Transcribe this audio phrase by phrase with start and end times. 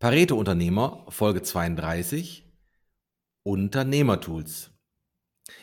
[0.00, 2.50] Pareto-Unternehmer, Folge 32,
[3.42, 4.70] Unternehmertools.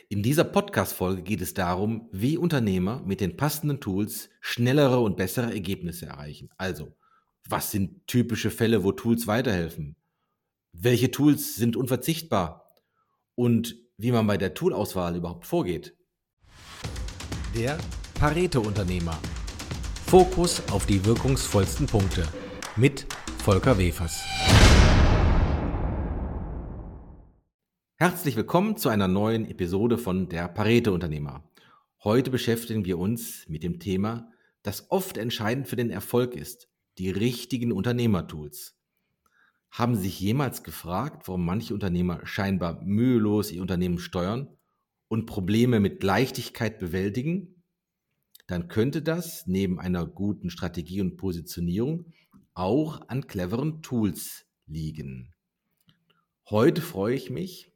[0.09, 5.51] In dieser Podcast-Folge geht es darum, wie Unternehmer mit den passenden Tools schnellere und bessere
[5.51, 6.51] Ergebnisse erreichen.
[6.55, 6.95] Also,
[7.49, 9.95] was sind typische Fälle, wo Tools weiterhelfen?
[10.71, 12.75] Welche Tools sind unverzichtbar?
[13.33, 15.97] Und wie man bei der Toolauswahl überhaupt vorgeht.
[17.55, 17.79] Der
[18.19, 19.17] Pareto-Unternehmer.
[20.05, 22.27] Fokus auf die wirkungsvollsten Punkte.
[22.75, 23.07] Mit
[23.47, 24.25] Volker Wefers.
[27.95, 31.49] Herzlich willkommen zu einer neuen Episode von der Pareto Unternehmer.
[32.03, 34.29] Heute beschäftigen wir uns mit dem Thema,
[34.63, 38.77] das oft entscheidend für den Erfolg ist, die richtigen Unternehmertools.
[39.71, 44.57] Haben Sie sich jemals gefragt, warum manche Unternehmer scheinbar mühelos ihr Unternehmen steuern
[45.07, 47.63] und Probleme mit Leichtigkeit bewältigen?
[48.47, 52.11] Dann könnte das neben einer guten Strategie und Positionierung
[52.57, 55.33] auch an cleveren Tools liegen.
[56.49, 57.71] Heute freue ich mich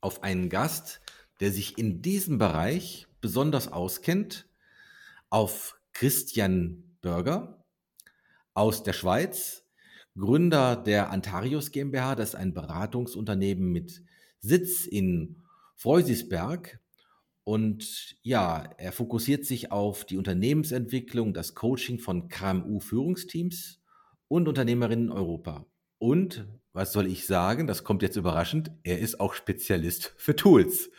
[0.00, 1.00] auf einen Gast,
[1.40, 4.48] der sich in diesem Bereich besonders auskennt,
[5.30, 7.64] auf Christian Bürger
[8.52, 9.64] aus der Schweiz,
[10.16, 14.02] Gründer der Antarius GmbH, das ist ein Beratungsunternehmen mit
[14.40, 15.42] Sitz in
[15.76, 16.80] Freusisberg.
[17.44, 23.80] Und ja, er fokussiert sich auf die Unternehmensentwicklung, das Coaching von KMU-Führungsteams
[24.28, 25.66] und Unternehmerinnen in Europa.
[25.98, 27.66] Und was soll ich sagen?
[27.66, 28.72] Das kommt jetzt überraschend.
[28.82, 30.90] Er ist auch Spezialist für Tools.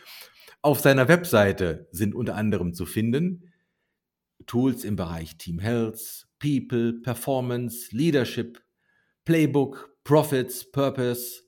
[0.62, 3.52] Auf seiner Webseite sind unter anderem zu finden
[4.46, 8.62] Tools im Bereich Team Health, People, Performance, Leadership,
[9.24, 11.42] Playbook, Profits, Purpose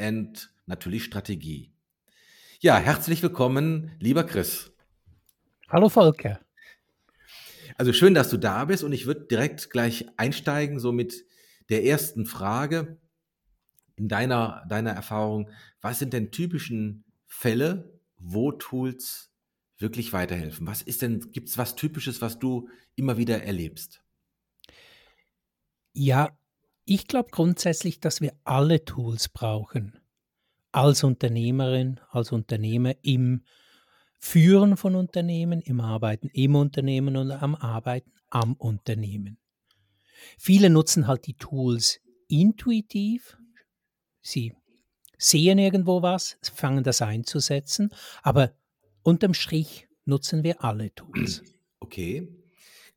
[0.00, 1.72] und natürlich Strategie.
[2.60, 4.72] Ja, herzlich willkommen, lieber Chris.
[5.68, 6.40] Hallo Volker.
[7.76, 11.24] Also schön, dass du da bist und ich würde direkt gleich einsteigen, so mit
[11.68, 12.98] der ersten Frage.
[13.96, 19.30] In deiner, deiner Erfahrung, was sind denn typischen Fälle, wo Tools
[19.78, 20.66] wirklich weiterhelfen?
[20.66, 24.02] Was ist denn, gibt es was Typisches, was du immer wieder erlebst?
[25.92, 26.30] Ja,
[26.84, 30.00] ich glaube grundsätzlich, dass wir alle Tools brauchen.
[30.72, 33.42] Als Unternehmerin, als Unternehmer im
[34.24, 39.36] Führen von Unternehmen, im Arbeiten im Unternehmen und am Arbeiten am Unternehmen.
[40.38, 43.36] Viele nutzen halt die Tools intuitiv.
[44.22, 44.54] Sie
[45.18, 47.90] sehen irgendwo was, fangen das einzusetzen,
[48.22, 48.54] aber
[49.02, 51.42] unterm Strich nutzen wir alle Tools.
[51.80, 52.28] Okay.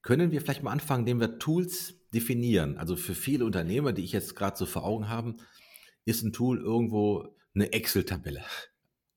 [0.03, 2.77] Können wir vielleicht mal anfangen, indem wir Tools definieren?
[2.77, 5.35] Also für viele Unternehmer, die ich jetzt gerade so vor Augen habe,
[6.05, 8.43] ist ein Tool irgendwo eine Excel-Tabelle.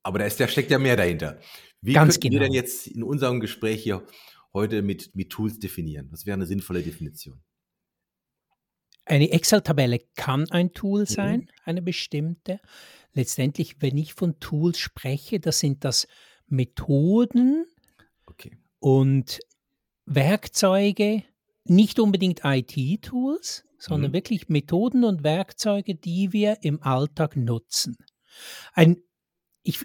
[0.08, 1.38] Aber da, ist, da steckt ja mehr dahinter.
[1.82, 2.32] Wie Ganz genau.
[2.32, 4.06] wir denn jetzt in unserem Gespräch hier
[4.54, 6.08] heute mit, mit Tools definieren?
[6.10, 7.42] Was wäre eine sinnvolle Definition?
[9.04, 11.06] Eine Excel-Tabelle kann ein Tool mhm.
[11.06, 11.48] sein, mhm.
[11.66, 12.58] eine bestimmte.
[13.12, 16.08] Letztendlich, wenn ich von Tools spreche, das sind das
[16.46, 17.66] Methoden
[18.24, 18.56] okay.
[18.78, 19.40] und
[20.06, 21.22] Werkzeuge,
[21.64, 24.14] nicht unbedingt IT-Tools, sondern mhm.
[24.14, 27.98] wirklich Methoden und Werkzeuge, die wir im Alltag nutzen.
[28.72, 29.02] Ein,
[29.68, 29.84] ich,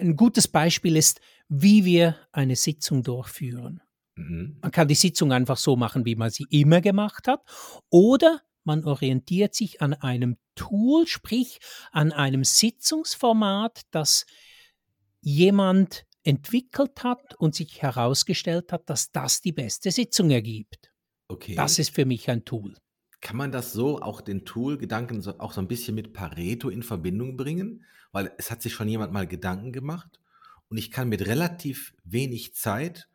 [0.00, 3.80] ein gutes Beispiel ist, wie wir eine Sitzung durchführen.
[4.16, 4.58] Mhm.
[4.60, 7.42] Man kann die Sitzung einfach so machen, wie man sie immer gemacht hat,
[7.90, 11.60] oder man orientiert sich an einem Tool, sprich
[11.92, 14.26] an einem Sitzungsformat, das
[15.20, 20.92] jemand entwickelt hat und sich herausgestellt hat, dass das die beste Sitzung ergibt.
[21.28, 21.54] Okay.
[21.54, 22.76] Das ist für mich ein Tool.
[23.20, 26.82] Kann man das so, auch den Tool-Gedanken so, auch so ein bisschen mit Pareto in
[26.82, 27.84] Verbindung bringen?
[28.12, 30.20] Weil es hat sich schon jemand mal Gedanken gemacht
[30.68, 33.08] und ich kann mit relativ wenig Zeit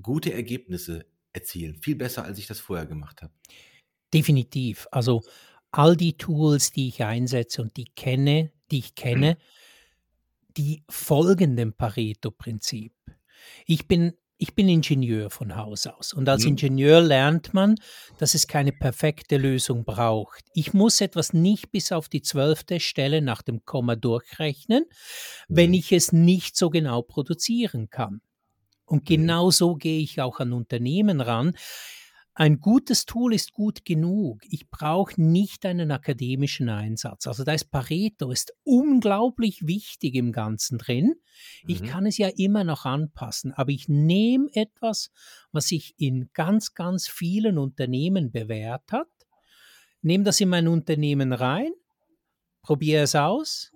[0.00, 1.76] gute Ergebnisse erzielen.
[1.76, 3.32] Viel besser, als ich das vorher gemacht habe.
[4.12, 4.86] Definitiv.
[4.90, 5.22] Also
[5.70, 9.36] all die Tools, die ich einsetze und die kenne, die ich kenne,
[10.56, 12.92] die folgen dem Pareto-Prinzip.
[13.66, 16.50] Ich bin, ich bin Ingenieur von Haus aus und als mhm.
[16.50, 17.74] Ingenieur lernt man,
[18.18, 20.44] dass es keine perfekte Lösung braucht.
[20.54, 24.84] Ich muss etwas nicht bis auf die zwölfte Stelle nach dem Komma durchrechnen,
[25.48, 25.74] wenn mhm.
[25.74, 28.20] ich es nicht so genau produzieren kann.
[28.86, 29.04] Und mhm.
[29.04, 31.54] genau so gehe ich auch an Unternehmen ran.
[32.40, 34.42] Ein gutes Tool ist gut genug.
[34.48, 37.26] Ich brauche nicht einen akademischen Einsatz.
[37.26, 41.14] Also da ist Pareto ist unglaublich wichtig im Ganzen drin.
[41.66, 41.86] Ich mhm.
[41.86, 45.10] kann es ja immer noch anpassen, aber ich nehme etwas,
[45.50, 49.08] was sich in ganz, ganz vielen Unternehmen bewährt hat,
[50.00, 51.72] nehme das in mein Unternehmen rein,
[52.62, 53.72] probiere es aus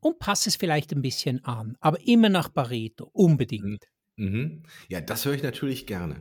[0.00, 3.86] und passe es vielleicht ein bisschen an, aber immer nach Pareto, unbedingt.
[4.16, 4.26] Mhm.
[4.26, 4.62] mhm.
[4.88, 6.20] Ja, das höre ich natürlich gerne.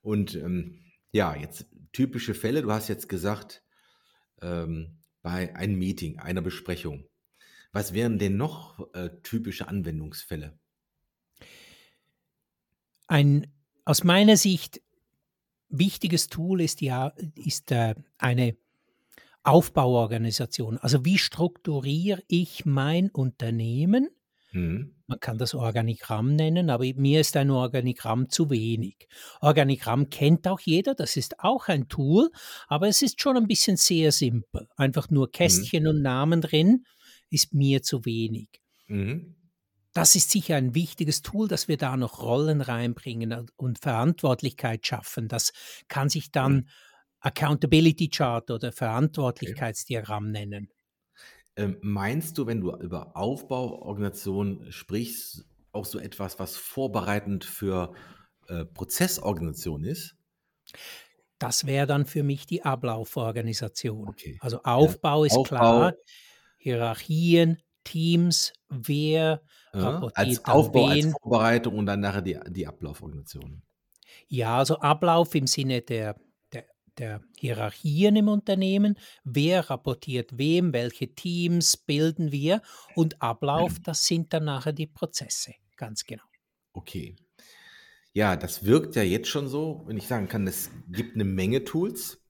[0.00, 0.84] Und ähm,
[1.16, 2.62] ja, jetzt typische Fälle.
[2.62, 3.64] Du hast jetzt gesagt,
[4.42, 7.08] ähm, bei einem Meeting, einer Besprechung.
[7.72, 10.58] Was wären denn noch äh, typische Anwendungsfälle?
[13.08, 13.46] Ein
[13.84, 14.82] aus meiner Sicht
[15.68, 18.56] wichtiges Tool ist ja ist, äh, eine
[19.42, 20.76] Aufbauorganisation.
[20.78, 24.10] Also wie strukturiere ich mein Unternehmen?
[24.56, 24.94] Mhm.
[25.06, 29.06] Man kann das Organigramm nennen, aber mir ist ein Organigramm zu wenig.
[29.40, 32.30] Organigramm kennt auch jeder, das ist auch ein Tool,
[32.66, 34.66] aber es ist schon ein bisschen sehr simpel.
[34.76, 35.32] Einfach nur Mhm.
[35.32, 36.84] Kästchen und Namen drin
[37.30, 38.48] ist mir zu wenig.
[38.88, 39.36] Mhm.
[39.92, 44.86] Das ist sicher ein wichtiges Tool, dass wir da noch Rollen reinbringen und- und Verantwortlichkeit
[44.86, 45.28] schaffen.
[45.28, 45.52] Das
[45.88, 46.68] kann sich dann
[47.20, 50.68] Accountability Chart oder Verantwortlichkeitsdiagramm nennen.
[51.56, 57.94] Ähm, meinst du, wenn du über Aufbauorganisation sprichst, auch so etwas, was vorbereitend für
[58.48, 60.16] äh, Prozessorganisation ist?
[61.38, 64.08] Das wäre dann für mich die Ablauforganisation.
[64.08, 64.40] Okay.
[64.40, 65.42] Also Aufbau ist Aufbau.
[65.42, 65.92] klar,
[66.58, 69.42] Hierarchien, Teams, wer
[69.72, 71.12] Äh, rapportiert als Aufbau, als wen.
[71.22, 73.62] Vorbereitung und dann nachher die, die Ablauforganisation.
[74.28, 76.16] Ja, also Ablauf im Sinne der,
[76.98, 78.98] der, Hierarchien im Unternehmen.
[79.24, 82.62] Wer rapportiert wem, welche Teams bilden wir
[82.94, 85.54] und Ablauf, das sind dann nachher die Prozesse.
[85.76, 86.24] Ganz genau.
[86.72, 87.16] Okay.
[88.12, 91.64] Ja, das wirkt ja jetzt schon so, wenn ich sagen kann, es gibt eine Menge
[91.64, 92.22] Tools.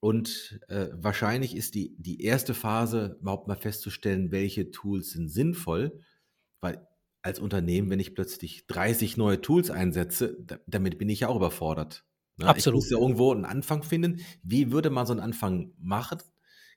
[0.00, 6.00] Und äh, wahrscheinlich ist die, die erste Phase überhaupt mal festzustellen, welche Tools sind sinnvoll.
[6.60, 6.86] Weil
[7.22, 11.36] als Unternehmen, wenn ich plötzlich 30 neue Tools einsetze, da, damit bin ich ja auch
[11.36, 12.04] überfordert.
[12.36, 12.46] Ne?
[12.48, 12.80] Absolut.
[12.80, 14.20] Ich muss ja irgendwo einen Anfang finden.
[14.42, 16.18] Wie würde man so einen Anfang machen?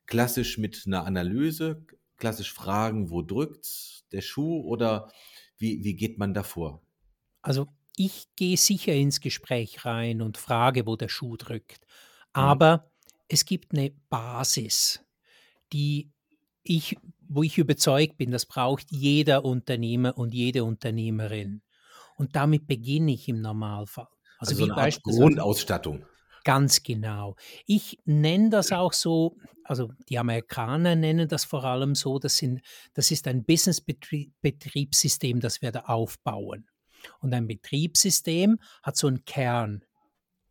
[0.06, 1.86] Klassisch mit einer Analyse,
[2.18, 5.12] klassisch fragen, wo drückt der Schuh oder
[5.57, 6.81] wie, wie geht man davor?
[7.42, 11.86] Also ich gehe sicher ins Gespräch rein und frage, wo der Schuh drückt.
[12.36, 12.42] Mhm.
[12.42, 12.92] Aber
[13.27, 15.04] es gibt eine Basis,
[15.74, 16.12] die
[16.63, 21.62] ich, wo ich überzeugt bin, das braucht jeder Unternehmer und jede Unternehmerin.
[22.18, 24.07] Und damit beginne ich im Normalfall.
[24.39, 26.06] Also, Also, so wie eine Art Grundausstattung.
[26.44, 27.36] ganz genau.
[27.66, 32.62] Ich nenne das auch so, also die Amerikaner nennen das vor allem so, das, sind,
[32.94, 36.68] das ist ein Business-Betriebssystem, das wir da aufbauen.
[37.19, 39.84] Und ein Betriebssystem hat so einen Kern.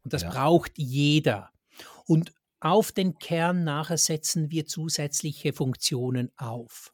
[0.05, 0.31] Und das Ja.
[0.31, 1.51] braucht jeder.
[2.07, 6.93] Und auf den Kern nachher setzen wir zusätzliche Funktionen auf.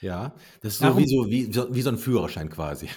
[0.00, 2.88] Ja, das ist so Darum- wie, so, wie, so- wie so ein Führerschein quasi.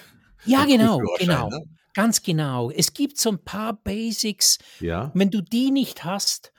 [0.44, 1.48] Ja, genau, genau.
[1.50, 1.62] ne?
[1.96, 2.70] Ganz genau.
[2.70, 6.52] Es gibt so ein paar Basics, Ja, Wenn du die nicht hast,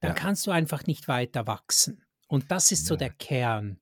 [0.00, 0.14] dann Ja.
[0.14, 2.04] kannst du einfach nicht weiter wachsen.
[2.28, 2.98] Und das ist so Ja.
[2.98, 3.80] der Kern.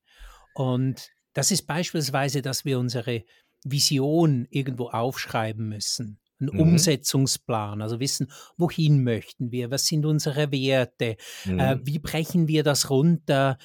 [0.55, 3.23] Und das ist beispielsweise, dass wir unsere
[3.63, 6.19] Vision irgendwo aufschreiben müssen.
[6.39, 6.59] Ein Mhm.
[6.59, 11.15] Umsetzungsplan, also wissen, wohin möchten wir, was sind unsere Werte,
[11.45, 11.59] mhm.
[11.59, 13.57] äh, wie brechen wir das runter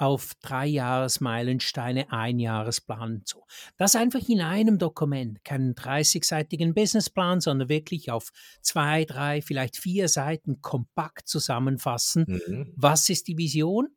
[0.00, 3.44] auf drei Jahresmeilensteine, ein Jahresplan und so.
[3.76, 8.30] Das einfach in einem Dokument, keinen 30-seitigen Businessplan, sondern wirklich auf
[8.62, 12.24] zwei, drei, vielleicht vier Seiten kompakt zusammenfassen.
[12.26, 12.72] mhm.
[12.76, 13.88] Was ist die Vision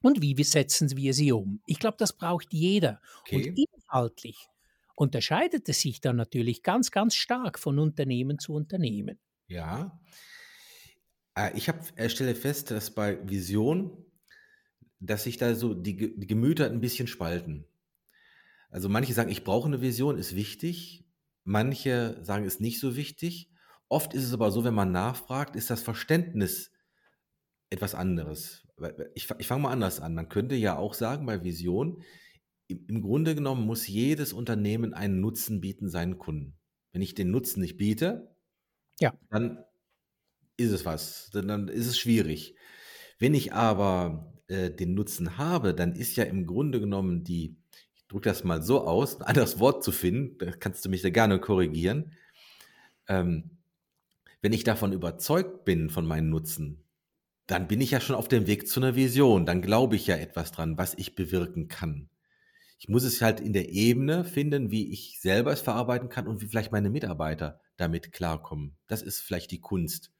[0.00, 1.60] und wie setzen wir sie um?
[1.66, 3.02] Ich glaube, das braucht jeder.
[3.20, 3.50] Okay.
[3.50, 4.48] Und inhaltlich
[4.94, 9.18] unterscheidet es sich dann natürlich ganz, ganz stark von Unternehmen zu Unternehmen.
[9.48, 10.00] Ja.
[11.36, 14.05] Äh, Ich hab, äh, stelle fest, dass bei Vision,
[15.00, 17.66] dass sich da so die, die Gemüter ein bisschen spalten.
[18.70, 21.04] Also manche sagen, ich brauche eine Vision, ist wichtig.
[21.44, 23.50] Manche sagen, ist nicht so wichtig.
[23.88, 26.72] Oft ist es aber so, wenn man nachfragt, ist das Verständnis
[27.70, 28.66] etwas anderes.
[29.14, 30.14] Ich, ich fange mal anders an.
[30.14, 32.02] Man könnte ja auch sagen, bei Vision,
[32.68, 36.58] im, Grunde genommen muss jedes Unternehmen einen Nutzen bieten seinen Kunden.
[36.92, 38.34] Wenn ich den Nutzen nicht biete,
[39.00, 39.14] Ja.
[39.30, 39.64] dann
[40.56, 42.56] ist es was, dann ist es schwierig.
[43.18, 47.56] Wenn ich aber äh, den Nutzen habe, dann ist ja im Grunde genommen die,
[47.94, 51.02] ich drücke das mal so aus, ein anderes Wort zu finden, da kannst du mich
[51.02, 52.12] da gerne korrigieren.
[53.08, 53.50] Ähm,
[54.42, 56.84] wenn ich davon überzeugt bin, von meinem Nutzen,
[57.46, 59.46] dann bin ich ja schon auf dem Weg zu einer Vision.
[59.46, 62.08] Dann glaube ich ja etwas dran, was ich bewirken kann.
[62.78, 66.42] Ich muss es halt in der Ebene finden, wie ich selber es verarbeiten kann und
[66.42, 68.76] wie vielleicht meine Mitarbeiter damit klarkommen.
[68.86, 70.12] Das ist vielleicht die Kunst.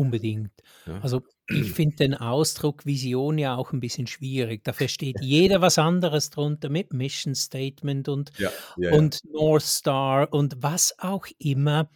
[0.00, 0.50] Unbedingt.
[0.86, 0.98] Ja?
[1.02, 4.64] Also ich finde den Ausdruck Vision ja auch ein bisschen schwierig.
[4.64, 10.32] Da versteht jeder was anderes drunter mit Mission Statement und, ja, ja, und North Star
[10.32, 11.90] und was auch immer.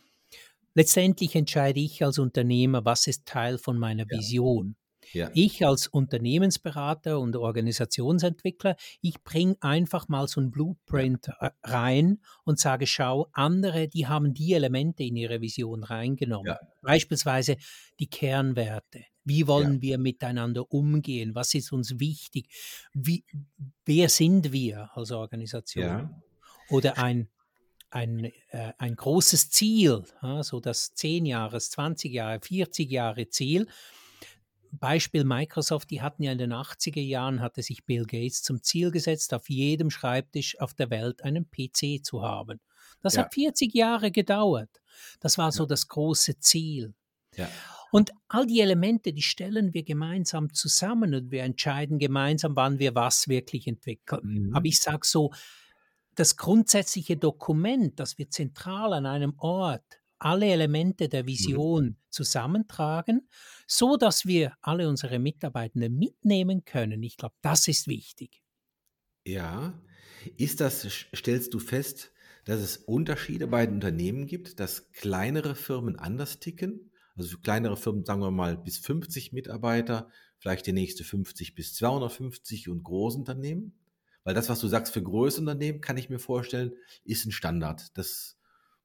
[0.75, 4.05] Letztendlich entscheide ich als Unternehmer, was ist Teil von meiner.
[4.11, 4.77] Vision.
[5.15, 5.31] Ja.
[5.35, 12.59] Ich als Unternehmensberater und Organisationsentwickler, ich bringe einfach mal so ein Blueprint äh, rein und
[12.59, 16.47] sage, schau, andere, die haben die Elemente in ihre Vision reingenommen.
[16.49, 16.61] Ja.
[16.83, 17.57] Beispielsweise
[17.99, 19.05] die Kernwerte.
[19.25, 19.47] Wie Ja.
[19.47, 21.35] wollen wir miteinander umgehen?
[21.35, 22.49] Was ist uns wichtig?
[22.93, 23.25] Wie,
[23.87, 25.85] wer sind wir als Organisation?
[25.85, 26.23] Ja.
[26.69, 27.29] Oder ein,
[27.91, 33.67] ein, äh, ein großes Ziel, ja, so das 10 Jahres, 20 Jahre, 40 Jahre Ziel.
[34.79, 38.91] Beispiel Microsoft, die hatten ja in den 80er Jahren, hatte sich Bill Gates zum Ziel
[38.91, 42.61] gesetzt, auf jedem Schreibtisch auf der Welt einen PC zu haben.
[43.01, 43.23] Das Ja.
[43.23, 44.81] hat 40 Jahre gedauert.
[45.21, 45.67] Das war so Ja.
[45.67, 46.95] das große Ziel.
[47.37, 47.49] Ja.
[47.91, 52.95] Und all die Elemente, die stellen wir gemeinsam zusammen und wir entscheiden gemeinsam, wann wir
[52.95, 54.51] was wirklich entwickeln.
[54.53, 54.67] Aber Mhm.
[54.67, 55.33] ich sage so,
[56.15, 59.85] das grundsätzliche Dokument, das wir zentral an einem Ort
[60.19, 61.27] alle Elemente der Mhm.
[62.15, 63.29] Zusammentragen,
[63.67, 67.03] so dass wir alle unsere Mitarbeitenden mitnehmen können.
[67.03, 68.43] Ich glaube, das ist wichtig.
[69.27, 69.79] Ja.
[70.37, 72.13] Ist das, stellst du fest,
[72.45, 76.93] dass es Unterschiede bei den Unternehmen gibt, dass kleinere Firmen anders ticken?
[77.17, 82.69] Also kleinere Firmen, sagen wir mal, bis 50 Mitarbeiter, vielleicht die nächste 50 bis 250
[82.69, 83.79] und Großunternehmen?
[84.25, 86.73] Weil das, was du sagst, für größere Unternehmen, kann ich mir vorstellen,
[87.05, 87.97] ist ein Standard.
[87.97, 88.39] Das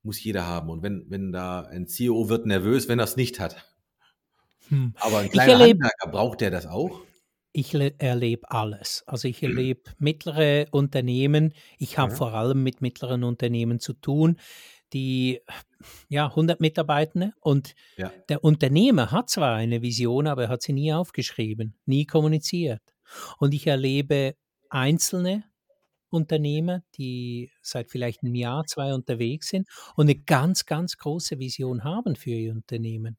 [0.04, 0.70] muss jeder haben.
[0.70, 3.66] Und wenn, wenn da ein CEO wird nervös, wenn er es nicht hat.
[4.70, 4.94] Hm.
[5.00, 7.02] Aber ein Ich kleiner erlebe, Handwerker, braucht der das auch?
[7.52, 9.04] ich le- erlebe alles.
[9.08, 11.54] Also ich erlebe mittlere Unternehmen.
[11.80, 12.18] Ich habe Ja.
[12.18, 14.38] vor allem mit mittleren Unternehmen zu tun,
[14.94, 15.42] die
[16.10, 18.12] ja 100 Mitarbeitende und Ja.
[18.30, 22.82] der Unternehmer hat zwar eine Vision, aber er hat sie nie aufgeschrieben, nie kommuniziert.
[23.40, 24.36] Und ich erlebe
[24.70, 25.44] einzelne
[26.10, 31.84] Unternehmer, die seit vielleicht einem Jahr, zwei unterwegs sind und eine ganz, ganz große Vision
[31.84, 33.18] haben für ihr Unternehmen.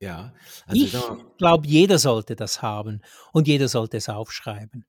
[0.00, 0.34] Ja.
[0.66, 0.92] Also ich
[1.38, 3.00] glaube, jeder sollte das haben
[3.32, 4.84] und jeder sollte es aufschreiben.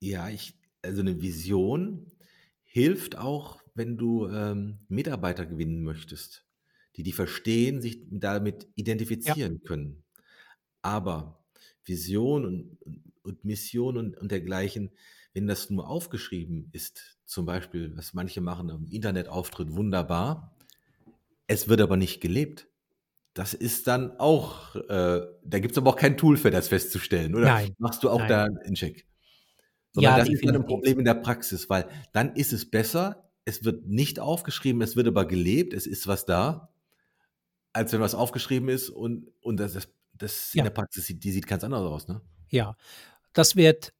[0.00, 2.12] Ja, ich, also eine Vision
[2.64, 6.46] hilft auch, wenn du ähm, Mitarbeiter gewinnen möchtest,
[6.96, 8.66] die die verstehen, sich damit
[9.24, 10.04] Ja, identifizieren können.
[10.82, 11.44] Aber
[11.84, 14.90] Vision und, und, und Mission und, und dergleichen,
[15.36, 20.56] wenn das nur aufgeschrieben ist, zum Beispiel, was manche machen im Internetauftritt, wunderbar,
[21.46, 22.68] es wird aber nicht gelebt.
[23.34, 27.34] Das ist dann auch, äh, da gibt es aber auch kein Tool für das festzustellen,
[27.34, 28.28] oder nein, machst du auch nein.
[28.28, 29.06] da einen Check?
[29.92, 30.66] Sondern Ja, das ist dann ein.
[30.66, 35.08] Problem in der Praxis, weil dann ist es besser, es wird nicht aufgeschrieben, es wird
[35.08, 36.70] aber gelebt, es ist was da,
[37.72, 41.22] als wenn was aufgeschrieben ist und, und das, das, das in Ja, der Praxis, sieht-
[41.24, 42.20] die sieht ganz anders aus, ne?
[42.50, 42.76] ja.
[43.34, 43.94] Das wird,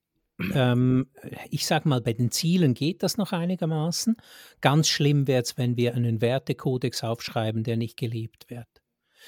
[0.54, 1.08] ähm,
[1.50, 4.16] ich sage mal, bei den Zielen geht das noch einigermaßen.
[4.60, 8.68] Ganz schlimm wird es, wenn wir einen Wertekodex aufschreiben, der nicht gelebt wird.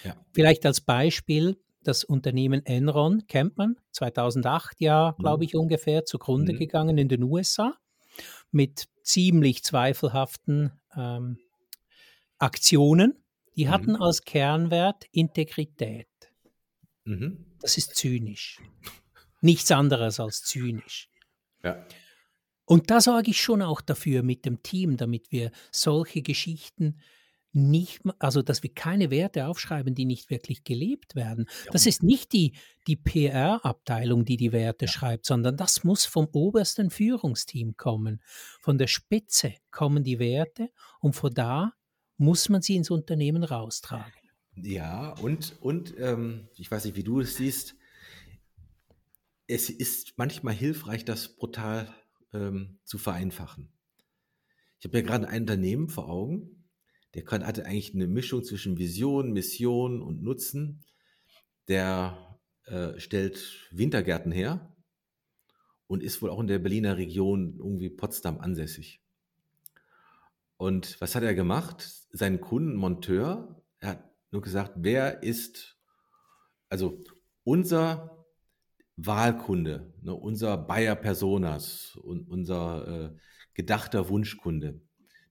[0.04, 0.16] Ja.
[0.32, 5.42] Vielleicht als Beispiel, das Unternehmen Enron kennt man, 2008 ja, glaube Mhm.
[5.44, 6.58] ich, ungefähr zugrunde Mhm.
[6.58, 7.74] gegangen in den USA
[8.50, 11.38] mit ziemlich zweifelhaften ähm,
[12.38, 13.14] Aktionen.
[13.56, 14.02] Die hatten Mhm.
[14.02, 16.08] als Kernwert Integrität.
[17.04, 17.46] Mhm.
[17.60, 18.60] Das ist zynisch.
[19.40, 21.08] Nichts anderes als zynisch.
[21.62, 21.86] Ja.
[22.64, 27.00] Und da sorge ich schon auch dafür mit dem Team, damit wir solche Geschichten
[27.52, 31.46] nicht, also dass wir keine Werte aufschreiben, die nicht wirklich gelebt werden.
[31.64, 32.52] Ja, Das ist nicht die,
[32.86, 34.90] die PR-Abteilung, die die Werte ja.
[34.90, 38.20] schreibt, sondern das muss vom obersten Führungsteam kommen.
[38.60, 41.72] Von der Spitze kommen die Werte und von da
[42.18, 44.12] muss man sie ins Unternehmen raustragen.
[44.56, 47.76] Ja, und, und ähm, ich weiß nicht, wie du es siehst,
[49.48, 51.92] es ist manchmal hilfreich, das brutal
[52.32, 53.72] ähm, zu vereinfachen.
[54.78, 56.58] Ich habe ja gerade ein Unternehmen vor Augen,
[57.14, 60.84] der kann, hatte eigentlich eine Mischung zwischen Vision, Mission und Nutzen.
[61.66, 64.76] Der äh, stellt Wintergärten her
[65.86, 69.02] und ist wohl auch in der Berliner Region, irgendwie Potsdam ansässig.
[70.58, 71.82] Und was hat er gemacht?
[72.10, 75.78] Seinen Kunden, Monteur, er hat nur gesagt, wer ist,
[76.68, 77.00] also
[77.44, 78.17] unser
[78.98, 83.16] Wahlkunde, ne, unser Bayer Personas und unser äh,
[83.54, 84.80] gedachter Wunschkunde,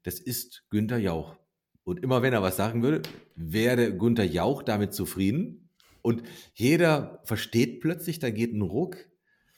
[0.04, 1.36] das ist Günther Jauch.
[1.84, 3.02] Und immer wenn er was sagen würde,
[3.36, 5.70] wäre Günther Jauch damit zufrieden.
[6.02, 8.98] Und jeder versteht plötzlich, da geht ein Ruck,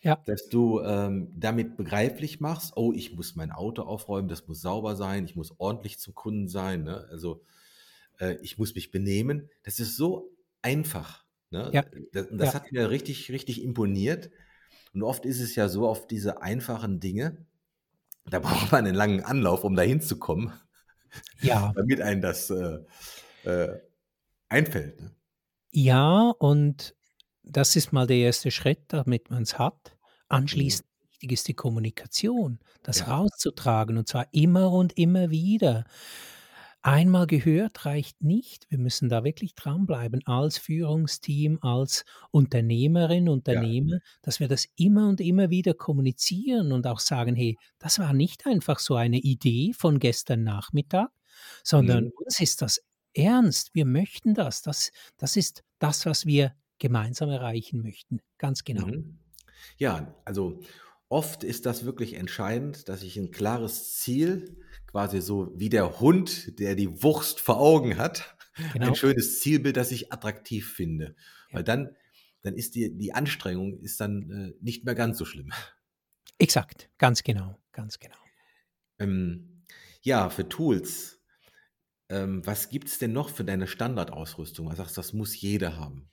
[0.01, 4.61] Ja, dass du ähm, damit begreiflich machst, oh, ich muss mein Auto aufräumen, das muss
[4.61, 7.07] sauber sein, ich muss ordentlich zum Kunden sein, ne?
[7.11, 7.43] also
[8.19, 9.49] äh, ich muss mich benehmen.
[9.61, 11.28] Das ist so einfach.
[11.51, 11.69] Ne?
[11.73, 14.29] ja, Das, das ja, hat mir richtig, richtig imponiert.
[14.93, 17.45] Und oft ist es ja so, auf diese einfachen Dinge,
[18.29, 20.53] da braucht man einen langen Anlauf, um da hinzukommen,
[21.41, 21.71] ja.
[21.75, 22.79] damit einem das äh,
[23.43, 23.79] äh,
[24.49, 24.99] einfällt.
[24.99, 25.11] Ne?
[25.71, 26.95] Ja, und
[27.43, 29.91] das ist mal der erste Schritt, damit man es hat.
[29.91, 29.99] Mhm.
[30.29, 35.85] Anschließend wichtig ist die Kommunikation, das Ja, rauszutragen und zwar immer und immer wieder.
[36.81, 38.65] Einmal gehört reicht nicht.
[38.69, 43.99] Wir müssen da wirklich dranbleiben als Führungsteam, als Unternehmerin, Unternehmer, ja.
[44.21, 48.45] dass wir das immer und immer wieder kommunizieren und auch sagen, hey, das war nicht
[48.45, 51.09] einfach so eine Idee von gestern Nachmittag,
[51.63, 52.11] sondern mhm.
[52.25, 52.81] uns ist das
[53.13, 53.73] ernst.
[53.73, 54.61] Wir möchten das.
[54.61, 58.21] Das, das ist das, was wir gemeinsam erreichen möchten.
[58.37, 58.87] Ganz genau.
[58.87, 59.19] Mhm.
[59.77, 60.59] Ja, also
[61.09, 66.59] oft ist das wirklich entscheidend, dass ich ein klares Ziel quasi so wie der Hund,
[66.59, 68.35] der die Wurst vor Augen hat,
[68.73, 68.87] genau.
[68.87, 71.15] ein schönes Zielbild, das ich attraktiv finde.
[71.49, 71.57] Ja.
[71.57, 71.95] Weil dann,
[72.41, 75.51] dann ist die, die Anstrengung ist dann äh, nicht mehr ganz so schlimm.
[76.37, 78.15] Exakt, ganz genau, ganz genau.
[78.99, 79.63] Ähm,
[80.01, 81.21] ja, für Tools.
[82.09, 84.67] Ähm, was gibt es denn noch für deine Standardausrüstung?
[84.67, 86.08] Was sagst das muss jeder haben?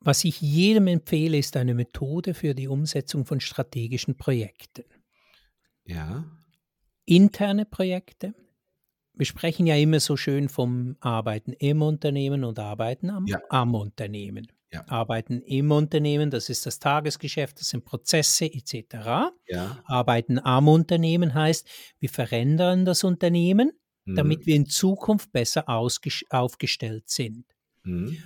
[0.00, 4.84] Was ich jedem empfehle, ist eine Methode für die Umsetzung von strategischen Projekten.
[5.84, 6.24] Ja
[7.10, 8.34] interne Projekte.
[9.14, 13.40] Wir sprechen ja immer so schön vom Arbeiten im Unternehmen und Arbeiten am, ja.
[13.50, 14.46] am Unternehmen.
[14.72, 14.84] Ja.
[14.86, 19.32] Arbeiten im Unternehmen, das ist das Tagesgeschäft, das sind Prozesse etc.
[19.48, 19.82] Ja.
[19.84, 23.72] Arbeiten am Unternehmen heißt, wir verändern das Unternehmen,
[24.04, 24.14] mhm.
[24.14, 27.46] damit wir in Zukunft besser aufgestellt sind.
[27.82, 28.16] Mhm.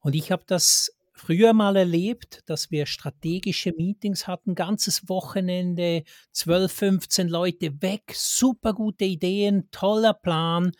[0.00, 6.02] Und ich habe das früher mal erlebt, dass wir strategische Meetings hatten, ganzes Wochenende,
[6.32, 10.72] 12, 15 Leute weg, super gute Ideen, toller Plan.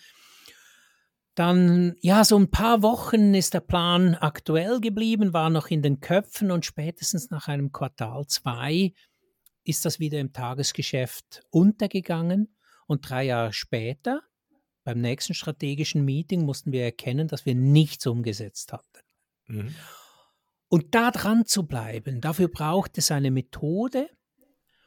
[1.34, 6.00] Dann, ja, so ein paar Wochen ist der Plan aktuell geblieben, war noch in den
[6.00, 8.92] Köpfen und spätestens nach einem Quartal zwei
[9.64, 12.54] ist das wieder im Tagesgeschäft untergegangen.
[12.86, 14.20] Und drei Jahre später,
[14.84, 19.00] beim nächsten strategischen Meeting, mussten wir erkennen, dass wir nichts umgesetzt hatten.
[19.46, 19.74] Mhm.
[20.74, 24.10] Und da dran zu bleiben, dafür braucht es eine Methode.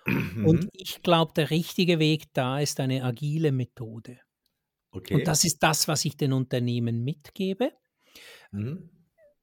[0.06, 0.46] Mhm.
[0.46, 4.20] Und ich glaube, der richtige Weg da ist eine agile Methode.
[4.91, 5.13] Okay.
[5.13, 7.72] Und das ist das, was ich den Unternehmen mitgebe.
[8.51, 8.89] Mhm.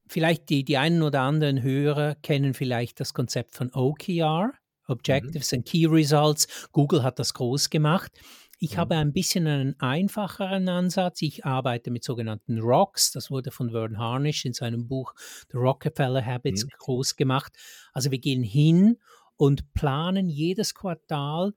[0.06, 4.52] Vielleicht die, die einen oder anderen Hörer kennen vielleicht das Konzept von OKR,
[4.86, 5.56] Objectives mhm.
[5.56, 6.68] and Key Results.
[6.72, 8.12] Google hat das groß gemacht.
[8.58, 8.76] Ich mhm.
[8.78, 11.22] habe ein bisschen einen einfacheren Ansatz.
[11.22, 13.10] Ich arbeite mit sogenannten Rocks.
[13.12, 15.14] Das wurde von Vern Harnish in seinem Buch
[15.50, 16.70] The Rockefeller Habits mhm.
[16.78, 17.52] groß gemacht.
[17.92, 18.98] Also wir gehen hin
[19.36, 21.54] und planen jedes Quartal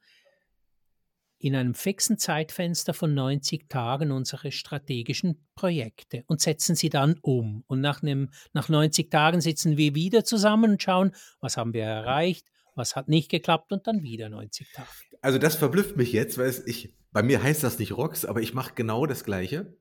[1.40, 7.64] in einem fixen Zeitfenster von 90 Tagen unsere strategischen Projekte und setzen sie dann um.
[7.68, 11.84] Und nach, einem, nach 90 Tagen sitzen wir wieder zusammen und schauen, was haben wir
[11.84, 14.88] erreicht, was hat nicht geklappt und dann wieder 90 Tage.
[15.22, 18.54] Also das verblüfft mich jetzt, weil ich, bei mir heißt das nicht Rocks, aber ich
[18.54, 19.76] mache genau das Gleiche.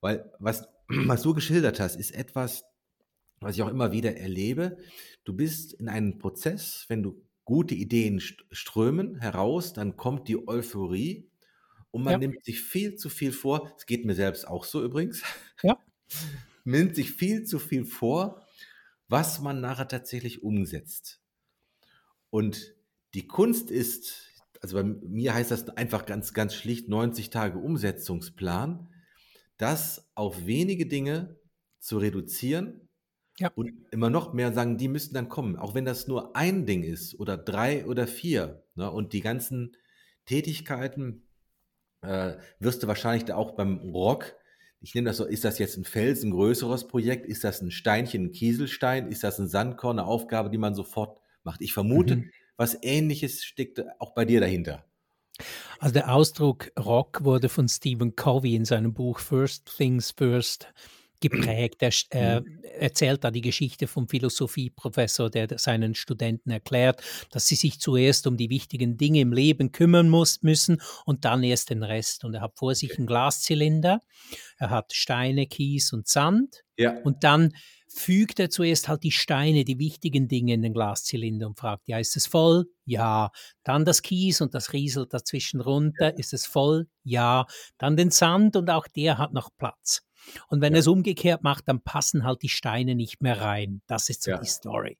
[0.00, 2.64] Weil was, was du geschildert hast, ist etwas,
[3.40, 4.78] was ich auch immer wieder erlebe.
[5.24, 11.30] Du bist in einem Prozess, wenn du gute Ideen strömen heraus, dann kommt die Euphorie
[11.90, 12.18] und man ja.
[12.18, 13.72] nimmt sich viel zu viel vor.
[13.78, 15.22] Es geht mir selbst auch so übrigens.
[15.62, 15.78] Ja.
[16.64, 18.46] man nimmt sich viel zu viel vor,
[19.08, 21.22] was man nachher tatsächlich umsetzt.
[22.30, 22.75] Und
[23.16, 28.90] die Kunst ist, also bei mir heißt das einfach ganz, ganz schlicht 90 Tage Umsetzungsplan,
[29.56, 31.38] das auf wenige Dinge
[31.78, 32.90] zu reduzieren
[33.38, 33.50] ja.
[33.54, 36.82] und immer noch mehr sagen, die müssten dann kommen, auch wenn das nur ein Ding
[36.82, 38.62] ist oder drei oder vier.
[38.74, 38.90] Ne?
[38.90, 39.74] Und die ganzen
[40.26, 41.26] Tätigkeiten
[42.02, 44.34] äh, wirst du wahrscheinlich auch beim Rock,
[44.80, 47.70] ich nehme das so, ist das jetzt ein Fels, ein größeres Projekt, ist das ein
[47.70, 51.62] Steinchen, ein Kieselstein, ist das ein Sandkorn, eine Aufgabe, die man sofort macht.
[51.62, 52.30] Ich vermute, mhm.
[52.56, 54.84] Was Ähnliches steckt auch bei dir dahinter.
[55.78, 60.68] Also der Ausdruck Rock wurde von Stephen Covey in seinem Buch First Things First
[61.20, 61.82] geprägt.
[61.82, 62.42] Er äh,
[62.78, 68.36] erzählt da die Geschichte vom Philosophieprofessor, der seinen Studenten erklärt, dass sie sich zuerst um
[68.36, 72.24] die wichtigen Dinge im Leben kümmern muss, müssen und dann erst den Rest.
[72.24, 74.02] Und er hat vor sich einen Glaszylinder,
[74.58, 76.98] er hat Steine, Kies und Sand ja.
[77.02, 77.52] und dann
[77.96, 81.98] fügt er zuerst halt die Steine, die wichtigen Dinge in den Glaszylinder und fragt, ja,
[81.98, 82.66] ist es voll?
[82.84, 83.30] Ja.
[83.64, 86.10] Dann das Kies und das rieselt dazwischen runter.
[86.10, 86.18] Ja.
[86.18, 86.88] Ist es voll?
[87.04, 87.46] Ja.
[87.78, 90.02] Dann den Sand und auch der hat noch Platz.
[90.48, 90.78] Und wenn ja.
[90.78, 93.80] er es umgekehrt macht, dann passen halt die Steine nicht mehr rein.
[93.86, 94.38] Das ist so ja.
[94.38, 94.98] die Story.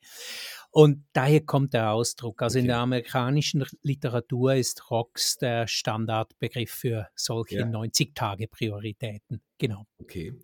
[0.71, 2.41] Und daher kommt der Ausdruck.
[2.43, 2.65] Also okay.
[2.65, 7.67] in der amerikanischen Literatur ist Rocks der Standardbegriff für solche ja.
[7.67, 9.43] 90-Tage-Prioritäten.
[9.59, 9.87] Genau.
[9.99, 10.35] Okay.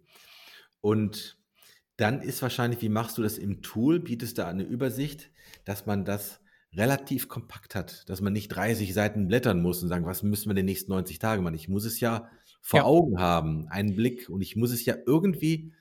[0.81, 1.39] Und
[2.03, 4.01] dann ist wahrscheinlich, wie machst du das im Tool?
[4.01, 5.31] Bietest du eine Übersicht,
[5.65, 6.41] dass man das
[6.75, 10.51] relativ kompakt hat, dass man nicht 30 Seiten blättern muss und sagen, was müssen wir
[10.51, 11.55] in den nächsten 90 Tagen machen?
[11.55, 12.29] Ich muss es ja
[12.61, 12.85] vor ja.
[12.87, 15.73] Augen haben, einen Blick und ich muss es ja irgendwie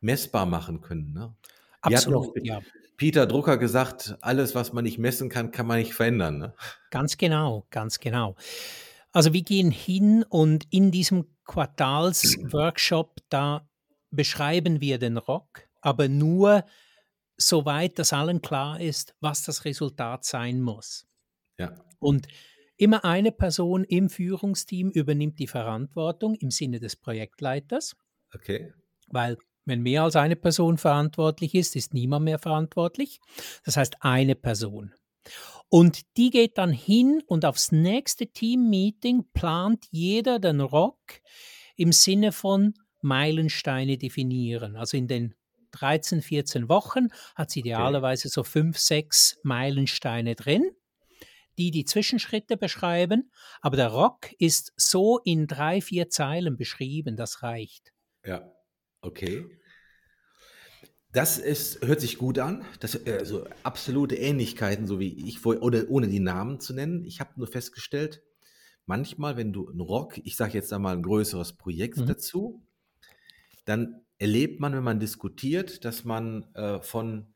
[0.00, 1.14] messbar machen können.
[1.14, 1.34] Ne?
[1.80, 2.60] Absolut, ja.
[2.98, 6.38] Peter Drucker gesagt, alles, was man nicht messen kann, kann man nicht verändern.
[6.38, 6.54] Ne?
[6.90, 8.36] Ganz genau, ganz genau.
[9.12, 13.66] Also wir gehen hin und in diesem Quartalsworkshop, da
[14.10, 16.64] beschreiben wir den Rock, aber nur
[17.36, 21.06] soweit das allen klar ist, was das Resultat sein muss.
[21.58, 21.74] Ja.
[21.98, 22.28] Und
[22.76, 27.96] immer eine Person im Führungsteam übernimmt die Verantwortung im Sinne des Projektleiters.
[28.34, 28.72] Okay.
[29.08, 33.20] Weil wenn mehr als eine Person verantwortlich ist, ist niemand mehr verantwortlich.
[33.64, 34.94] Das heißt eine Person.
[35.68, 41.20] Und die geht dann hin und aufs nächste Team-Meeting plant jeder den Rock
[41.76, 44.76] im Sinne von Meilensteine definieren.
[44.76, 45.34] Also in den
[45.72, 50.70] 13, 14 Wochen hat sie idealerweise so fünf, sechs Meilensteine drin,
[51.58, 53.30] die die Zwischenschritte beschreiben.
[53.60, 57.92] Aber der Rock ist so in drei, vier Zeilen beschrieben, das reicht.
[58.24, 58.52] Ja,
[59.00, 59.46] okay.
[61.12, 62.64] Das ist, hört sich gut an.
[62.78, 67.04] Das, also absolute Ähnlichkeiten, so wie ich vorher, oder ohne die Namen zu nennen.
[67.04, 68.22] Ich habe nur festgestellt,
[68.86, 72.06] manchmal, wenn du einen Rock, ich sage jetzt einmal ein größeres Projekt mhm.
[72.06, 72.62] dazu,
[73.64, 77.34] dann erlebt man, wenn man diskutiert, dass man äh, von,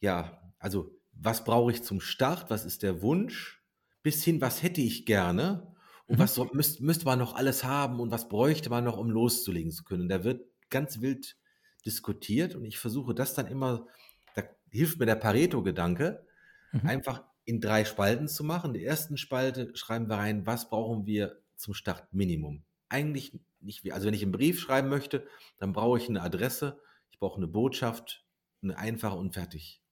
[0.00, 3.62] ja, also was brauche ich zum Start, was ist der Wunsch,
[4.02, 5.74] bis hin, was hätte ich gerne
[6.06, 6.22] und mhm.
[6.22, 9.70] was so, müsst, müsste man noch alles haben und was bräuchte man noch, um loszulegen
[9.70, 10.08] zu können.
[10.08, 11.36] Da wird ganz wild
[11.84, 13.86] diskutiert und ich versuche das dann immer,
[14.34, 16.24] da hilft mir der Pareto-Gedanke,
[16.72, 16.86] mhm.
[16.86, 18.74] einfach in drei Spalten zu machen.
[18.74, 22.64] In der ersten Spalte schreiben wir rein, was brauchen wir zum Start Minimum.
[22.88, 25.26] Eigentlich nicht, wie, also wenn ich einen Brief schreiben möchte,
[25.58, 28.24] dann brauche ich eine Adresse, ich brauche eine Botschaft,
[28.62, 29.82] eine einfache und fertig.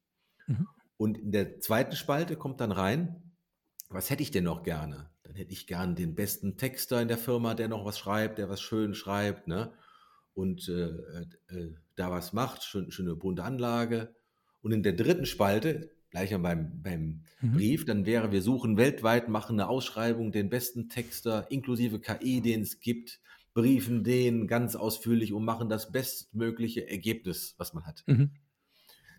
[0.46, 0.68] Mhm.
[0.96, 3.34] Und in der zweiten Spalte kommt dann rein,
[3.88, 5.10] was hätte ich denn noch gerne?
[5.22, 8.48] Dann hätte ich gerne den besten Texter in der Firma, der noch was schreibt, der
[8.48, 9.72] was schön schreibt, ne?
[10.32, 10.88] Und äh,
[11.48, 14.14] äh, da was macht, schön, schöne bunte Anlage.
[14.62, 17.52] Und in der dritten Spalte, gleich beim, beim mhm.
[17.52, 22.62] Brief, dann wäre, wir suchen weltweit, machen eine Ausschreibung, den besten Texter inklusive KI, den
[22.62, 23.20] es gibt,
[23.54, 28.02] briefen den ganz ausführlich und machen das bestmögliche Ergebnis, was man hat.
[28.06, 28.32] Mhm.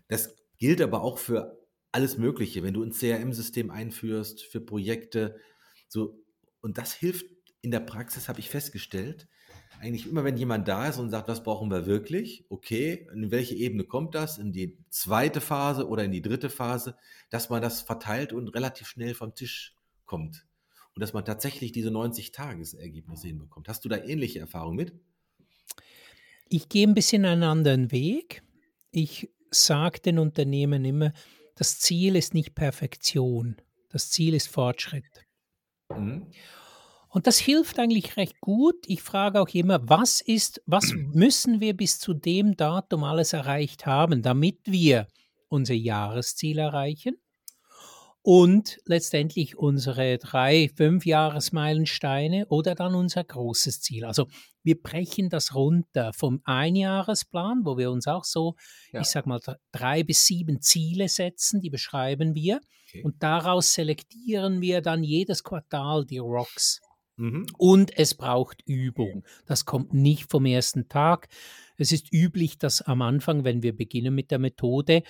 [0.08, 1.58] Das gilt aber auch für
[1.90, 5.40] alles Mögliche, wenn du ein CRM-System einführst, für Projekte,
[5.88, 6.22] so,
[6.60, 7.26] und das hilft
[7.62, 9.26] in der Praxis, habe ich festgestellt,
[9.80, 13.54] eigentlich immer, wenn jemand da ist und sagt, was brauchen wir wirklich, okay, in welche
[13.54, 16.96] Ebene kommt das, in die zweite Phase oder in die dritte Phase,
[17.30, 20.46] dass man das verteilt und relativ schnell vom Tisch kommt.
[20.96, 23.68] Und dass man tatsächlich diese 90-Tages-Ergebnisse hinbekommt.
[23.68, 24.94] Hast du da ähnliche Erfahrungen mit?
[26.48, 28.42] Ich gehe ein bisschen einen anderen Weg.
[28.92, 31.12] Ich sage den Unternehmen immer,
[31.54, 33.56] das Ziel ist nicht Perfektion,
[33.90, 35.26] das Ziel ist Fortschritt.
[35.94, 36.28] Mhm.
[37.10, 38.76] Und das hilft eigentlich recht gut.
[38.86, 43.84] Ich frage auch immer, was ist, was müssen wir bis zu dem Datum alles erreicht
[43.84, 45.08] haben, damit wir
[45.48, 47.18] unser Jahresziel erreichen
[48.26, 54.04] und letztendlich unsere drei, fünf Jahresmeilensteine oder dann unser großes Ziel.
[54.04, 54.26] Also
[54.64, 58.56] wir brechen das runter vom Einjahresplan, wo wir uns auch so,
[58.92, 59.00] ja.
[59.00, 59.38] ich sag mal,
[59.70, 62.58] drei bis sieben Ziele setzen, die beschreiben wir.
[62.88, 63.04] Okay.
[63.04, 66.80] Und daraus selektieren wir dann jedes Quartal die Rocks.
[67.18, 67.46] Mhm.
[67.56, 69.24] Und es braucht Übung.
[69.46, 71.28] Das kommt nicht vom ersten Tag.
[71.76, 75.04] Es ist üblich, dass am Anfang, wenn wir beginnen mit der Methode,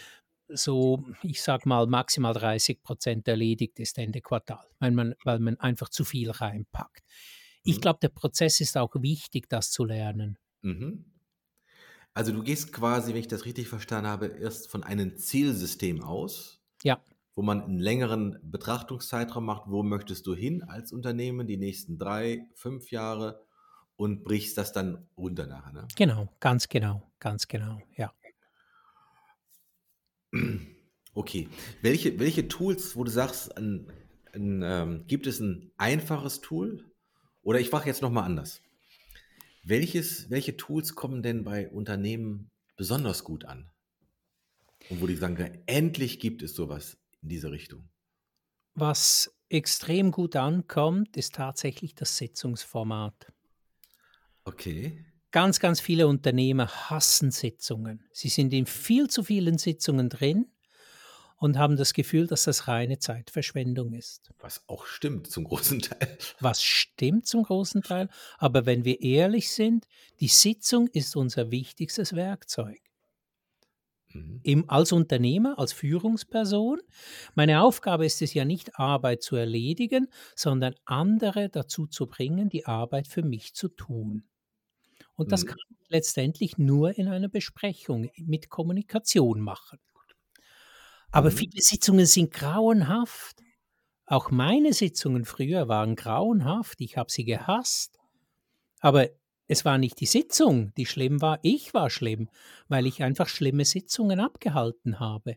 [0.48, 5.59] so, ich sag mal, maximal 30 Prozent erledigt ist Ende Quartal, weil man, weil man
[5.59, 7.02] einfach zu viel reinpackt.
[7.64, 7.80] Ich mhm.
[7.80, 10.38] glaube, der Prozess ist auch wichtig, das zu lernen.
[10.62, 11.04] Mhm.
[12.14, 16.61] Also du gehst quasi, wenn ich das richtig verstanden habe, erst von einem Zielsystem aus.
[16.82, 17.02] Ja
[17.37, 22.48] wo man einen längeren Betrachtungszeitraum macht, wo möchtest du hin als Unternehmen die nächsten drei,
[22.54, 23.44] fünf Jahre
[23.96, 25.72] und brichst das dann runter nachher.
[25.72, 25.88] Ne?
[25.96, 28.12] Genau, ganz genau, ganz genau, ja.
[31.14, 31.49] Okay,
[31.81, 33.90] welche, welche Tools, wo du sagst, ein,
[34.35, 36.85] ein, ähm, gibt es ein einfaches Tool?
[37.42, 38.61] Oder ich frage jetzt nochmal anders.
[39.62, 43.70] Welches, welche Tools kommen denn bei Unternehmen besonders gut an?
[44.90, 47.88] Und wo die sagen, endlich gibt es sowas in diese Richtung?
[48.75, 53.33] Was extrem gut ankommt, ist tatsächlich das Sitzungsformat.
[54.44, 55.05] Okay.
[55.37, 58.03] Ganz, ganz viele Unternehmer hassen Sitzungen.
[58.11, 60.46] Sie sind in viel zu vielen Sitzungen drin
[61.37, 64.33] und haben das Gefühl, dass das reine Zeitverschwendung ist.
[64.38, 66.16] Was auch stimmt zum großen Teil.
[66.40, 68.09] Was stimmt zum großen Teil.
[68.38, 69.87] Aber wenn wir ehrlich sind,
[70.20, 72.81] die Sitzung ist unser wichtigstes Werkzeug.
[74.14, 74.40] Mhm.
[74.42, 76.81] Im, als Unternehmer, als Führungsperson.
[77.35, 82.64] Meine Aufgabe ist es ja nicht, Arbeit zu erledigen, sondern andere dazu zu bringen, die
[82.64, 84.25] Arbeit für mich zu tun.
[85.16, 85.48] Und das mhm.
[85.48, 89.79] kann ich letztendlich nur in einer Besprechung mit Kommunikation machen.
[91.11, 91.37] Aber mhm.
[91.37, 93.42] viele Sitzungen sind grauenhaft.
[94.05, 97.98] Auch meine Sitzungen früher waren grauenhaft, ich habe sie gehasst.
[98.81, 99.09] Aber
[99.48, 102.29] es war nicht die Sitzung, die schlimm war, ich war schlimm,
[102.68, 105.37] weil ich einfach schlimme Sitzungen abgehalten habe.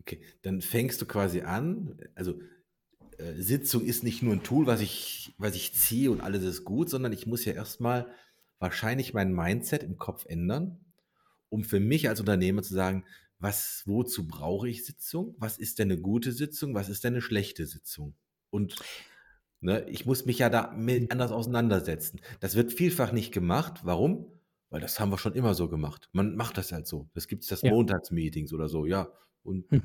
[0.00, 2.40] Okay, dann fängst du quasi an, also
[3.18, 6.64] äh, Sitzung ist nicht nur ein Tool, was ich, was ich ziehe und alles ist
[6.64, 8.12] gut, sondern ich muss ja erstmal
[8.58, 10.80] wahrscheinlich mein Mindset im Kopf ändern,
[11.48, 13.04] um für mich als Unternehmer zu sagen,
[13.38, 15.34] was, wozu brauche ich Sitzung?
[15.38, 16.74] Was ist denn eine gute Sitzung?
[16.74, 18.14] Was ist denn eine schlechte Sitzung?
[18.50, 18.76] Und
[19.60, 22.20] ne, ich muss mich ja da mit anders auseinandersetzen.
[22.40, 23.80] Das wird vielfach nicht gemacht.
[23.84, 24.26] Warum?
[24.70, 26.08] Weil das haben wir schon immer so gemacht.
[26.12, 27.08] Man macht das halt so.
[27.14, 27.70] Das gibt es das Ja.
[27.70, 29.12] Montagsmeetings oder so, ja.
[29.42, 29.82] Und, Hm.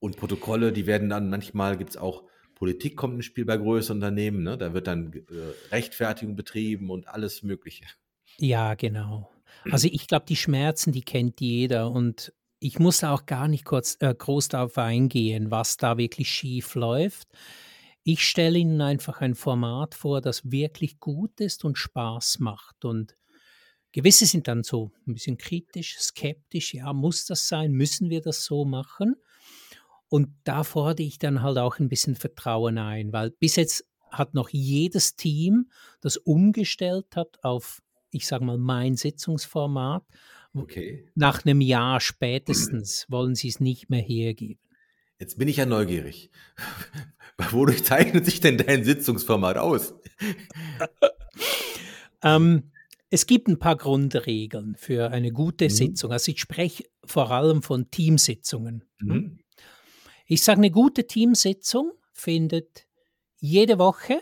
[0.00, 2.24] und Protokolle, die werden dann manchmal gibt es auch
[2.60, 4.58] Politik kommt ins Spiel bei größeren Unternehmen, ne?
[4.58, 5.22] Da wird dann äh,
[5.72, 7.86] Rechtfertigung betrieben und alles Mögliche.
[8.36, 9.30] Ja, genau.
[9.70, 13.64] Also ich glaube, die Schmerzen, die kennt jeder und ich muss da auch gar nicht
[13.64, 17.28] kurz äh, groß darauf eingehen, was da wirklich schief läuft.
[18.02, 22.84] Ich stelle Ihnen einfach ein Format vor, das wirklich gut ist und Spaß macht.
[22.84, 23.16] Und
[23.92, 26.74] gewisse sind dann so ein bisschen kritisch, skeptisch.
[26.74, 27.72] Ja, muss das sein?
[27.72, 29.16] Müssen wir das so machen?
[30.10, 34.34] Und da fordere ich dann halt auch ein bisschen Vertrauen ein, weil bis jetzt hat
[34.34, 35.70] noch jedes Team,
[36.00, 40.04] das umgestellt hat auf, ich sage mal, mein Sitzungsformat,
[40.52, 41.08] Okay.
[41.14, 44.58] nach einem Jahr spätestens wollen sie es nicht mehr hergeben.
[45.20, 46.30] Jetzt bin ich ja neugierig.
[47.52, 49.94] Wodurch zeichnet sich denn dein Sitzungsformat aus?
[52.22, 52.70] Ähm,
[53.08, 55.70] es gibt ein paar Grundregeln für eine gute Mhm.
[55.70, 56.12] Sitzung.
[56.12, 58.84] Also ich spreche vor allem von Teamsitzungen.
[58.98, 59.08] hm?
[59.08, 59.39] Mhm.
[60.32, 62.86] Ich sage, eine gute Teamsitzung findet
[63.40, 64.20] jede Woche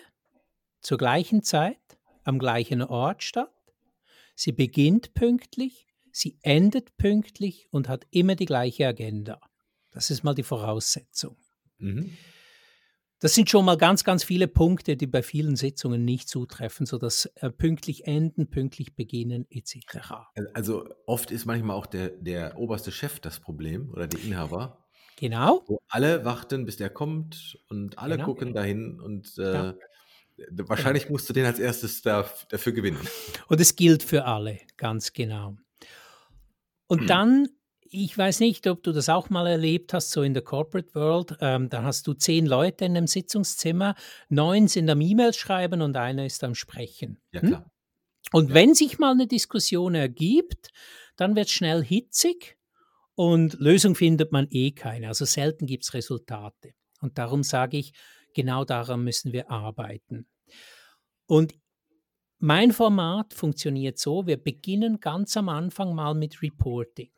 [0.80, 1.76] zur gleichen Zeit
[2.24, 3.52] am gleichen Ort statt.
[4.34, 9.38] Sie beginnt pünktlich, sie endet pünktlich und hat immer die gleiche Agenda.
[9.90, 11.36] Das ist mal die Voraussetzung.
[11.76, 12.16] Mhm.
[13.20, 17.26] Das sind schon mal ganz, ganz viele Punkte, die bei vielen Sitzungen nicht zutreffen, sodass
[17.34, 19.76] äh, pünktlich enden, pünktlich beginnen etc.
[20.54, 24.87] Also oft ist manchmal auch der, der oberste Chef das Problem oder der Inhaber,
[25.18, 25.64] Genau.
[25.66, 28.26] wo alle warten, bis der kommt und alle Genau.
[28.26, 29.74] gucken dahin und äh, Ja.
[30.52, 33.00] wahrscheinlich musst du den als erstes da, dafür gewinnen.
[33.48, 35.56] Und es gilt für alle, ganz genau.
[36.86, 37.48] Und dann,
[37.90, 41.36] ich weiß nicht, ob du das auch mal erlebt hast, so in der Corporate World,
[41.40, 43.94] ähm, da hast du zehn Leute in einem Sitzungszimmer,
[44.28, 47.18] neun sind am E-Mail schreiben und einer ist am Sprechen.
[47.32, 47.48] Ja, Hm?
[47.48, 47.70] klar.
[48.32, 48.54] Und Ja.
[48.54, 50.68] wenn sich mal eine Diskussion ergibt,
[51.16, 52.57] dann wird es schnell hitzig
[53.18, 55.08] und Lösung findet man eh keine.
[55.08, 56.74] Also selten gibt es Resultate.
[57.00, 57.92] Und darum sage ich,
[58.32, 60.28] genau daran müssen wir arbeiten.
[61.26, 61.54] Und
[62.38, 67.10] mein Format funktioniert so, wir beginnen ganz am Anfang mal mit Reporting.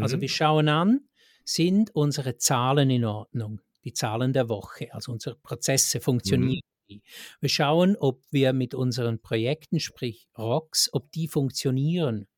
[0.00, 0.20] Also Mhm.
[0.22, 1.00] wir schauen an,
[1.44, 6.62] sind unsere Zahlen in Ordnung, die Zahlen der Woche, also unsere Prozesse funktionieren.
[6.88, 7.02] die.
[7.40, 12.28] Wir schauen, ob wir mit unseren Projekten, sprich ROCs, ob die funktionieren,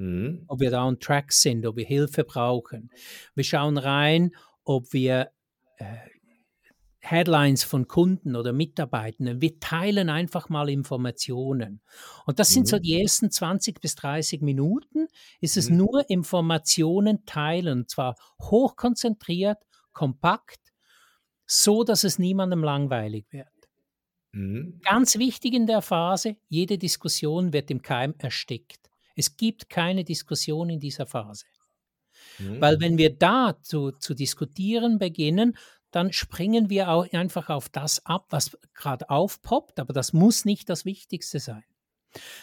[0.00, 0.44] Mhm.
[0.48, 2.90] ob wir da on track sind, ob wir Hilfe brauchen.
[3.34, 4.32] Wir schauen rein,
[4.64, 5.30] ob wir
[5.78, 5.84] äh,
[7.02, 11.80] Headlines von Kunden oder Mitarbeitenden, wir teilen einfach mal Informationen.
[12.26, 12.82] Und das sind so Mhm.
[12.82, 15.06] die ersten 20 bis 30 Minuten,
[15.40, 15.76] ist es Mhm.
[15.78, 19.58] nur Informationen teilen, und zwar hochkonzentriert,
[19.92, 20.60] kompakt,
[21.46, 23.48] so dass es niemandem langweilig wird.
[24.32, 24.80] Mhm.
[24.84, 28.89] Ganz wichtig in der Phase, jede Diskussion wird im Keim erstickt.
[29.20, 31.44] Es gibt keine Diskussion in dieser Phase.
[32.38, 32.60] Mhm.
[32.60, 35.56] Weil wenn wir da zu, zu diskutieren beginnen,
[35.90, 40.68] dann springen wir auch einfach auf das ab, was gerade aufpoppt, aber das muss nicht
[40.70, 41.64] das Wichtigste sein.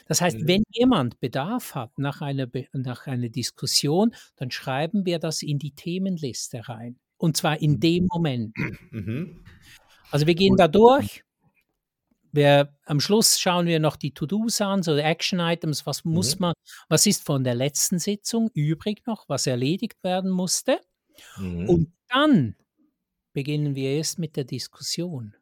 [0.05, 0.47] Das heißt, Mhm.
[0.47, 5.71] wenn jemand Bedarf hat nach einer, nach einer Diskussion, dann schreiben wir das in die
[5.73, 6.99] Themenliste rein.
[7.17, 7.79] Und zwar in Mhm.
[7.79, 8.55] dem Moment.
[8.91, 9.43] Mhm.
[10.11, 11.23] Also wir gehen da durch.
[12.37, 16.41] Wir, am Schluss schauen wir noch die To-Dos an, so Action-Items, was muss Mhm.
[16.41, 16.53] man,
[16.87, 20.79] was ist von der letzten Sitzung übrig noch, was erledigt werden musste.
[21.37, 21.67] Mhm.
[21.67, 22.55] Und dann
[23.33, 25.35] beginnen wir erst mit der Diskussion.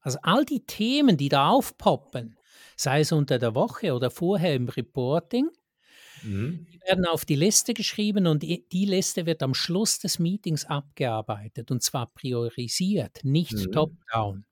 [0.00, 2.36] Also all die Themen, die da aufpoppen,
[2.76, 5.48] sei es unter der Woche oder vorher im Reporting,
[6.22, 6.66] Mhm.
[6.72, 10.64] die werden auf die Liste geschrieben und die die Liste wird am Schluss des Meetings
[10.66, 13.72] abgearbeitet und zwar priorisiert, nicht Mhm.
[13.72, 14.44] top-down.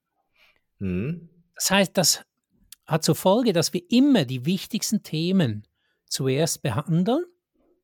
[0.83, 1.29] Mhm.
[1.55, 2.23] Das heißt, das
[2.85, 5.63] hat zur Folge, dass wir immer die wichtigsten Themen
[6.07, 7.23] zuerst behandeln,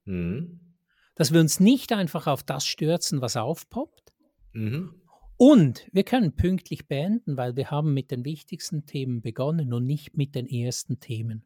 [0.06, 0.76] Mhm.
[1.16, 4.14] dass wir uns nicht einfach auf das stürzen, was aufpoppt.
[4.54, 4.96] Mhm.
[5.38, 10.18] Und wir können pünktlich beenden, weil wir haben mit den wichtigsten Themen begonnen und nicht
[10.18, 11.46] mit den ersten Themen.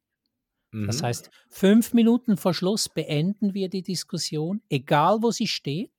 [0.72, 1.06] Das Mhm.
[1.06, 5.92] heißt, fünf Minuten vor Schluss beenden wir die Diskussion, egal wo sie steht.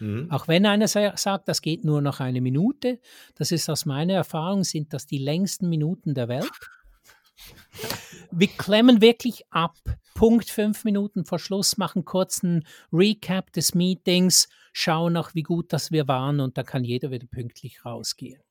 [0.00, 0.30] Mhm.
[0.30, 3.00] Auch wenn einer sagt, das geht nur noch eine Minute,
[3.34, 6.50] das ist aus meiner Erfahrung, sind das die längsten Minuten der Welt.
[8.30, 9.76] Wir klemmen wirklich ab.
[10.14, 15.72] Punkt fünf Minuten vor Schluss, machen kurz einen Recap des Meetings, schauen noch, wie gut
[15.72, 18.42] das wir waren und dann kann jeder wieder pünktlich rausgehen.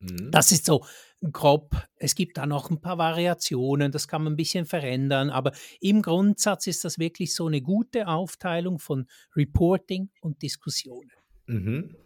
[0.00, 0.30] Mhm.
[0.30, 0.84] Das ist so
[1.32, 1.76] grob.
[1.96, 6.02] Es gibt da noch ein paar Variationen, das kann man ein bisschen verändern, aber im
[6.02, 11.10] Grundsatz ist das wirklich so eine gute Aufteilung von Reporting und Diskussionen.
[11.46, 11.96] Mhm.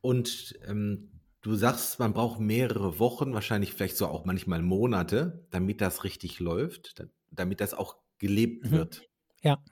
[0.00, 5.80] Und ähm, du sagst, man braucht mehrere Wochen, wahrscheinlich vielleicht so auch manchmal Monate, damit
[5.80, 8.70] das richtig läuft, damit das auch gelebt mhm.
[8.72, 9.02] wird.
[9.42, 9.62] Ja.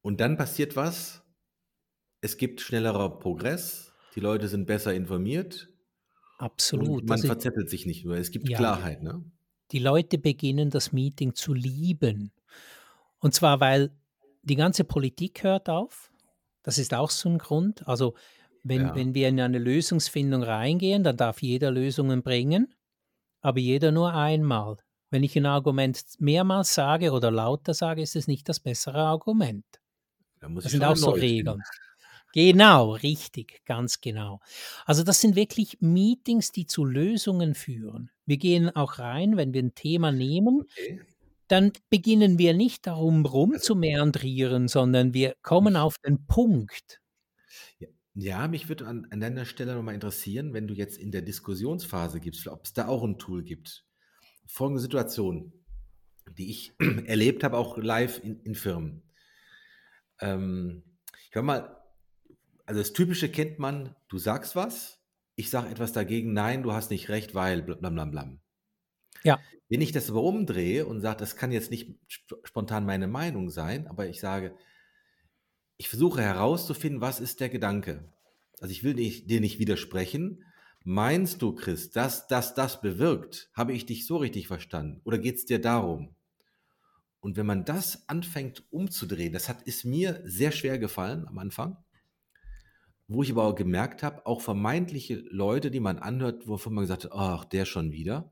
[0.00, 1.24] Und dann passiert was,
[2.20, 3.87] es gibt schnellerer Progress,
[4.18, 5.68] die Leute sind besser informiert.
[6.38, 7.02] Absolut.
[7.02, 9.00] Und man also, verzettelt sich nicht nur, es gibt ja, Klarheit.
[9.00, 9.22] Ne?
[9.70, 12.32] Die Leute beginnen das Meeting zu lieben.
[13.20, 13.92] Und zwar, weil
[14.42, 16.10] die ganze Politik hört auf.
[16.64, 17.86] Das ist auch so ein Grund.
[17.86, 18.16] Also
[18.64, 18.94] wenn, ja.
[18.96, 22.74] wenn wir in eine Lösungsfindung reingehen, dann darf jeder Lösungen bringen,
[23.40, 24.78] aber jeder nur einmal.
[25.10, 29.64] Wenn ich ein Argument mehrmals sage oder lauter sage, ist es nicht das bessere Argument.
[30.40, 31.62] Da das sind auch so Regeln.
[32.34, 34.40] Genau, richtig, ganz genau.
[34.84, 38.10] Also das sind wirklich Meetings, die zu Lösungen führen.
[38.26, 41.00] Wir gehen auch rein, wenn wir ein Thema nehmen, okay.
[41.48, 47.00] dann beginnen wir nicht darum rum also, zu meandrieren, sondern wir kommen auf den Punkt.
[47.78, 51.22] Ja, ja mich würde an, an deiner Stelle nochmal interessieren, wenn du jetzt in der
[51.22, 53.86] Diskussionsphase gibst, ob es da auch ein Tool gibt.
[54.46, 55.54] Folgende Situation,
[56.36, 56.74] die ich
[57.06, 59.02] erlebt habe, auch live in, in Firmen.
[60.20, 60.82] Ähm,
[61.30, 61.77] ich war mal
[62.68, 65.00] also das Typische kennt man, du sagst was,
[65.36, 68.40] ich sage etwas dagegen, nein, du hast nicht recht, weil blam blam blam.
[69.24, 69.40] Ja.
[69.70, 71.98] Wenn ich das aber umdrehe und sage, das kann jetzt nicht
[72.44, 74.54] spontan meine Meinung sein, aber ich sage,
[75.78, 78.12] ich versuche herauszufinden, was ist der Gedanke.
[78.60, 80.44] Also ich will nicht, dir nicht widersprechen.
[80.84, 83.50] Meinst du, Chris, dass das das bewirkt?
[83.54, 85.00] Habe ich dich so richtig verstanden?
[85.04, 86.14] Oder geht es dir darum?
[87.20, 91.78] Und wenn man das anfängt umzudrehen, das hat, ist mir sehr schwer gefallen am Anfang,
[93.08, 97.04] wo ich aber auch gemerkt habe, auch vermeintliche Leute, die man anhört, wovon man gesagt
[97.04, 98.30] hat, ach, der schon wieder.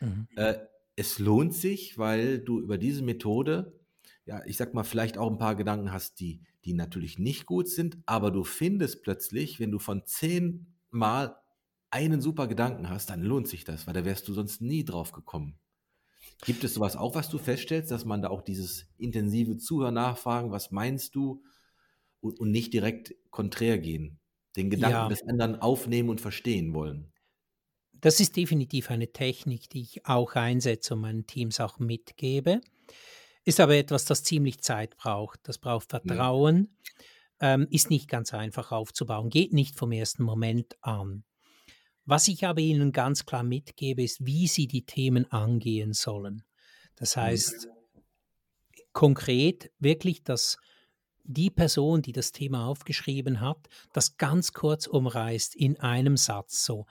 [0.00, 0.26] Mhm.
[0.34, 0.56] Äh,
[0.96, 3.78] es lohnt sich, weil du über diese Methode,
[4.24, 7.68] ja, ich sag mal, vielleicht auch ein paar Gedanken hast, die, die natürlich nicht gut
[7.68, 11.36] sind, aber du findest plötzlich, wenn du von zehn Mal
[11.90, 15.12] einen super Gedanken hast, dann lohnt sich das, weil da wärst du sonst nie drauf
[15.12, 15.58] gekommen.
[16.44, 20.50] Gibt es sowas auch, was du feststellst, dass man da auch dieses intensive Zuhören nachfragen,
[20.50, 21.42] was meinst du,
[22.20, 24.18] und, und nicht direkt konträr gehen.
[24.56, 25.08] Den Gedanken ja.
[25.08, 27.12] des anderen aufnehmen und verstehen wollen.
[28.00, 32.60] Das ist definitiv eine Technik, die ich auch einsetze und meinen Teams auch mitgebe.
[33.44, 35.40] Ist aber etwas, das ziemlich Zeit braucht.
[35.44, 36.76] Das braucht Vertrauen.
[37.40, 37.54] Ja.
[37.54, 41.24] Ähm, ist nicht ganz einfach aufzubauen, geht nicht vom ersten Moment an.
[42.04, 46.42] Was ich aber Ihnen ganz klar mitgebe, ist, wie Sie die Themen angehen sollen.
[46.96, 47.20] Das mhm.
[47.20, 47.68] heißt,
[48.92, 50.56] konkret wirklich das
[51.28, 56.64] die Person, die das Thema aufgeschrieben hat, das ganz kurz umreißt in einem Satz.
[56.64, 56.86] So,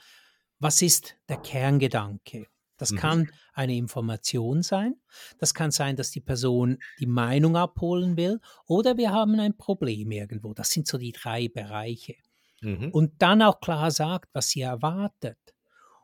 [0.59, 2.47] was ist der Kerngedanke?
[2.77, 2.97] Das mhm.
[2.97, 4.95] kann eine Information sein,
[5.39, 10.11] das kann sein, dass die Person die Meinung abholen will oder wir haben ein Problem
[10.11, 10.53] irgendwo.
[10.53, 12.15] Das sind so die drei Bereiche.
[12.61, 12.91] Mhm.
[12.91, 15.37] Und dann auch klar sagt, was sie erwartet.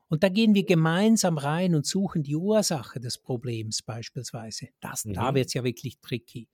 [0.08, 4.69] Und da gehen wir gemeinsam rein und suchen die Ursache des Problems beispielsweise.
[4.80, 5.13] Das, mhm.
[5.13, 6.48] Da wird es ja wirklich tricky.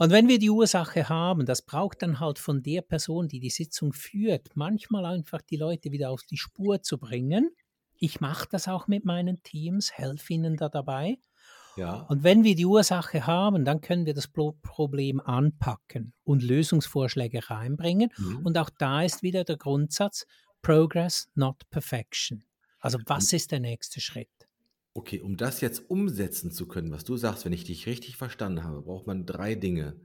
[0.00, 3.50] Und wenn wir die Ursache haben, das braucht dann halt von der Person, die die
[3.50, 7.50] Sitzung führt, manchmal einfach die Leute wieder auf die Spur zu bringen.
[7.98, 11.18] Ich mache das auch mit meinen Teams, helfe ihnen da dabei.
[11.76, 12.06] Ja.
[12.08, 18.10] Und wenn wir die Ursache haben, dann können wir das Problem anpacken und Lösungsvorschläge reinbringen.
[18.16, 18.38] Mhm.
[18.38, 20.24] Und auch da ist wieder der Grundsatz
[20.62, 22.44] Progress, not Perfection.
[22.78, 24.48] Also was ist der nächste Schritt?
[24.92, 28.64] Okay, um das jetzt umsetzen zu können, was du sagst, wenn ich dich richtig verstanden
[28.64, 30.00] habe, braucht man drei Dinge.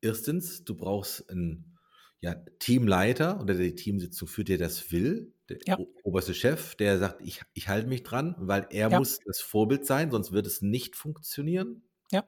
[0.00, 1.76] Erstens, du brauchst einen
[2.20, 5.78] ja, Teamleiter oder die Teamsitzung führt, der das will, der ja.
[6.02, 8.98] oberste Chef, der sagt, ich, ich halte mich dran, weil er ja.
[8.98, 11.82] muss das Vorbild sein, sonst wird es nicht funktionieren.
[12.12, 12.24] Ja.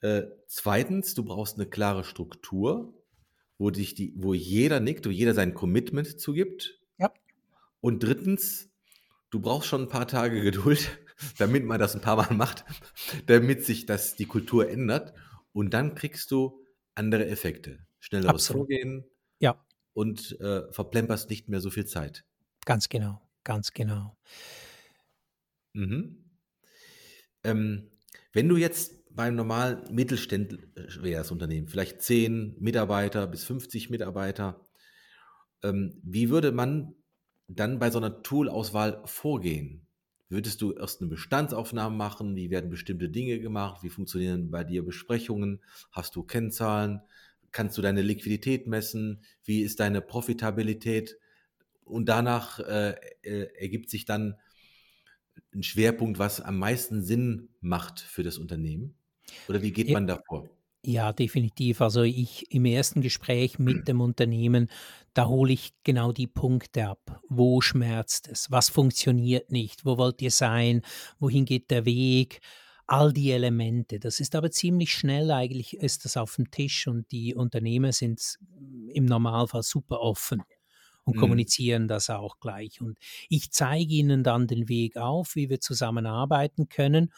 [0.00, 2.94] Äh, zweitens, du brauchst eine klare Struktur,
[3.58, 6.80] wo, dich die, wo jeder nickt, wo jeder sein Commitment zugibt.
[6.98, 7.12] Ja.
[7.80, 8.69] Und drittens,
[9.30, 10.98] du brauchst schon ein paar Tage Geduld,
[11.38, 12.64] damit man das ein paar Mal macht,
[13.26, 15.14] damit sich das, die Kultur ändert.
[15.52, 16.64] Und dann kriegst du
[16.94, 17.78] andere Effekte.
[17.98, 18.48] Schnelleres.
[18.48, 19.04] Vorgehen.
[19.38, 19.64] Ja.
[19.92, 22.24] Und äh, verplemperst nicht mehr so viel Zeit.
[22.64, 24.16] Ganz genau, ganz genau.
[25.72, 26.24] Mhm.
[27.44, 27.90] Ähm,
[28.32, 34.64] wenn du jetzt beim normalen mittelständisches Unternehmen, vielleicht 10 Mitarbeiter bis 50 Mitarbeiter,
[35.62, 36.94] ähm, wie würde man
[37.56, 39.86] dann bei so einer Tool-Auswahl vorgehen?
[40.28, 42.36] Würdest du erst eine Bestandsaufnahme machen?
[42.36, 43.82] Wie werden bestimmte Dinge gemacht?
[43.82, 45.60] Wie funktionieren bei dir Besprechungen?
[45.90, 47.00] Hast du Kennzahlen?
[47.50, 49.24] Kannst du deine Liquidität messen?
[49.44, 51.18] Wie ist deine Profitabilität?
[51.84, 54.36] Und danach äh, äh, ergibt sich dann
[55.52, 58.94] ein Schwerpunkt, was am meisten Sinn macht für das Unternehmen?
[59.48, 60.48] Oder wie geht man davor?
[60.84, 61.82] Ja, definitiv.
[61.82, 64.70] Also ich im ersten Gespräch mit dem Unternehmen,
[65.12, 67.20] da hole ich genau die Punkte ab.
[67.28, 68.50] Wo schmerzt es?
[68.50, 69.84] Was funktioniert nicht?
[69.84, 70.80] Wo wollt ihr sein?
[71.18, 72.40] Wohin geht der Weg?
[72.86, 74.00] All die Elemente.
[74.00, 78.38] Das ist aber ziemlich schnell eigentlich, ist das auf dem Tisch und die Unternehmer sind
[78.92, 80.42] im Normalfall super offen
[81.04, 81.16] und Mhm.
[81.16, 82.80] kommunizieren das auch gleich.
[82.80, 87.12] Und ich zeige ihnen dann den Weg auf, wie wir zusammenarbeiten können.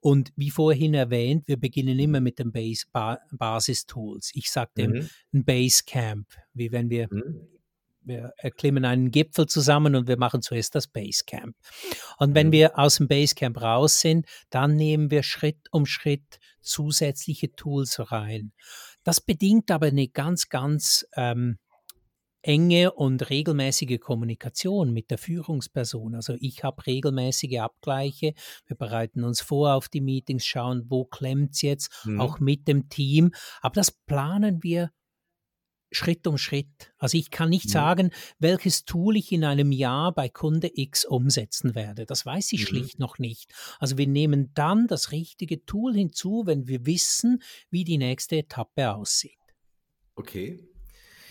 [0.00, 4.30] Und wie vorhin erwähnt, wir beginnen immer mit den Base ba Basistools.
[4.34, 5.08] Ich sage dem Mhm.
[5.34, 7.48] ein Basecamp, wie wenn wir Mhm.
[8.02, 11.56] wir erklimmen einen Gipfel zusammen und wir machen zuerst das Basecamp.
[12.18, 12.52] Und wenn Mhm.
[12.52, 18.52] wir aus dem Basecamp raus sind, dann nehmen wir Schritt um Schritt zusätzliche Tools rein.
[19.02, 21.58] Das bedingt aber eine ganz, ganz ähm,
[22.46, 26.14] enge und regelmäßige Kommunikation mit der Führungsperson.
[26.14, 28.34] Also ich habe regelmäßige Abgleiche.
[28.66, 32.20] Wir bereiten uns vor auf die Meetings, schauen, wo klemmt's jetzt, Mhm.
[32.20, 33.32] auch mit dem Team.
[33.60, 34.92] Aber das planen wir
[35.92, 36.92] Schritt um Schritt.
[36.98, 37.70] Also ich kann nicht Mhm.
[37.70, 42.06] sagen, welches Tool ich in einem Jahr bei Kunde X umsetzen werde.
[42.06, 42.66] Das weiß ich Mhm.
[42.66, 43.52] schlicht noch nicht.
[43.78, 47.40] Also wir nehmen dann das richtige Tool hinzu, wenn wir wissen,
[47.70, 49.38] wie die nächste Etappe aussieht.
[50.16, 50.60] Okay.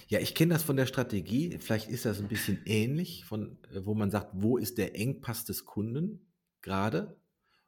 [0.08, 1.58] Ja, ich kenne das von der Strategie.
[1.60, 5.46] Vielleicht ist das ein bisschen ähnlich, von, äh, wo man sagt, wo ist der Engpass
[5.46, 6.28] des Kunden
[6.62, 7.18] gerade?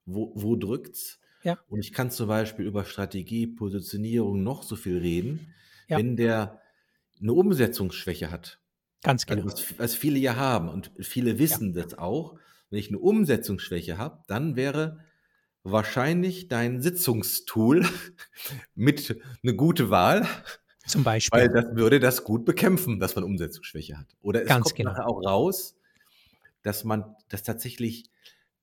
[0.05, 1.19] Wo, wo drückt's?
[1.43, 1.57] Ja.
[1.67, 5.53] Und ich kann zum Beispiel über Strategie, Positionierung noch so viel reden,
[5.87, 5.97] Ja.
[5.97, 6.61] wenn der
[7.19, 8.59] eine Umsetzungsschwäche hat.
[9.03, 9.53] Ganz Also genau.
[9.53, 12.37] was, was viele ja haben und viele wissen das auch.
[12.69, 14.99] Wenn ich eine Umsetzungsschwäche habe, dann wäre
[15.63, 17.85] wahrscheinlich dein Sitzungstool
[18.75, 20.27] mit eine gute Wahl,
[20.87, 21.39] Zum Beispiel.
[21.39, 24.07] weil das würde das gut bekämpfen, dass man Umsetzungsschwäche hat.
[24.21, 24.91] Oder es Ganz kommt genau.
[24.91, 25.75] nachher auch raus,
[26.63, 28.09] dass man, dass tatsächlich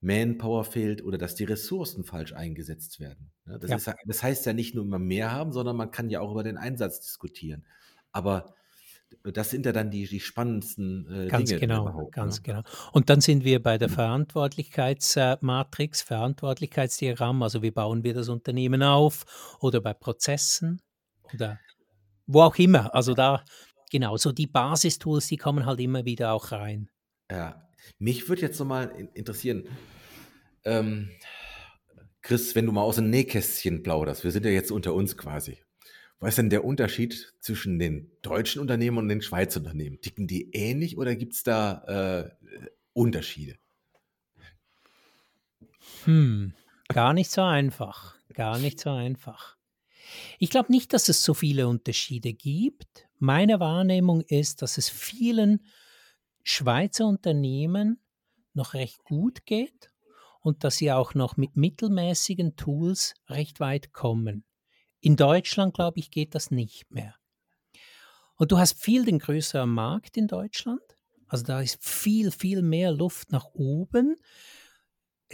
[0.01, 3.31] Manpower fehlt oder dass die Ressourcen falsch eingesetzt werden.
[3.45, 3.75] Das, Ja.
[3.77, 6.43] ist, das heißt ja nicht nur immer mehr haben, sondern man kann ja auch über
[6.43, 7.65] den Einsatz diskutieren.
[8.11, 8.53] Aber
[9.23, 12.13] das sind ja dann die, die spannendsten äh, Ganz Dinge genau, überhaupt.
[12.13, 12.41] ganz ne?
[12.43, 12.61] genau.
[12.91, 19.25] Und dann sind wir bei der Verantwortlichkeitsmatrix, Verantwortlichkeitsdiagramm, also wie bauen wir das Unternehmen auf
[19.59, 20.81] oder bei Prozessen
[21.33, 21.59] oder
[22.27, 22.93] wo auch immer.
[22.93, 23.43] Also da,
[23.91, 26.89] genau, so die Basistools, die kommen halt immer wieder auch rein.
[27.31, 27.67] Ja,
[27.99, 29.65] mich würde jetzt nochmal interessieren,
[30.63, 31.09] ähm,
[32.21, 35.59] Chris, wenn du mal aus dem Nähkästchen plauderst, wir sind ja jetzt unter uns quasi.
[36.19, 40.01] Was ist denn der Unterschied zwischen den deutschen Unternehmen und den Schweizer Unternehmen?
[40.01, 42.47] Ticken die ähnlich oder gibt es da äh,
[42.93, 43.57] Unterschiede?
[46.05, 46.53] Hm,
[46.87, 49.54] gar nicht so einfach, gar nicht so einfach.
[50.39, 53.07] Ich glaube nicht, dass es so viele Unterschiede gibt.
[53.17, 55.65] Meine Wahrnehmung ist, dass es vielen
[56.43, 57.99] Schweizer Unternehmen
[58.53, 59.91] noch recht gut geht
[60.41, 64.43] und dass sie auch noch mit mittelmäßigen Tools recht weit kommen.
[64.99, 67.15] In Deutschland, glaube ich, geht das nicht mehr.
[68.35, 70.81] Und du hast viel den größeren Markt in Deutschland.
[71.27, 74.15] Also da ist viel, viel mehr Luft nach oben.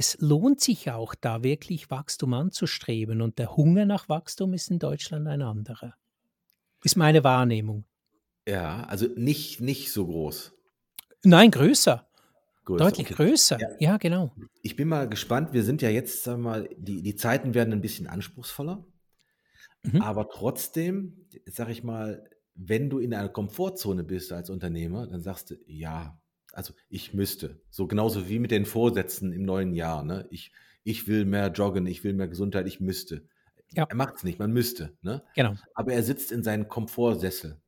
[0.02, 4.80] Es lohnt sich auch da wirklich Wachstum anzustreben und der Hunger nach Wachstum ist in
[4.80, 5.94] Deutschland ein anderer.
[6.84, 7.86] Ist meine Wahrnehmung.
[8.48, 10.54] Ja, also nicht, nicht so groß.
[11.24, 12.08] Nein, größer.
[12.66, 13.14] Größer, Deutlich okay.
[13.14, 13.60] größer.
[13.60, 13.68] Ja.
[13.80, 14.34] Ja, genau.
[14.64, 15.54] Ich bin mal gespannt.
[15.54, 18.84] Wir sind ja jetzt, sagen wir mal, die, die Zeiten werden ein bisschen anspruchsvoller.
[19.84, 20.02] Mhm.
[20.02, 25.52] Aber trotzdem, sag ich mal, wenn du in einer Komfortzone bist als Unternehmer, dann sagst
[25.52, 26.20] du, ja,
[26.52, 27.62] also ich müsste.
[27.70, 30.04] So genauso wie mit den Vorsätzen im neuen Jahr.
[30.04, 30.28] Ne?
[30.30, 30.52] Ich,
[30.84, 33.28] ich will mehr joggen, ich will mehr Gesundheit, ich müsste.
[33.74, 33.86] Ja.
[33.90, 34.98] Er macht es nicht, man müsste.
[35.02, 35.24] Ne?
[35.36, 35.56] Genau.
[35.74, 37.62] Aber er sitzt in seinem Komfortsessel.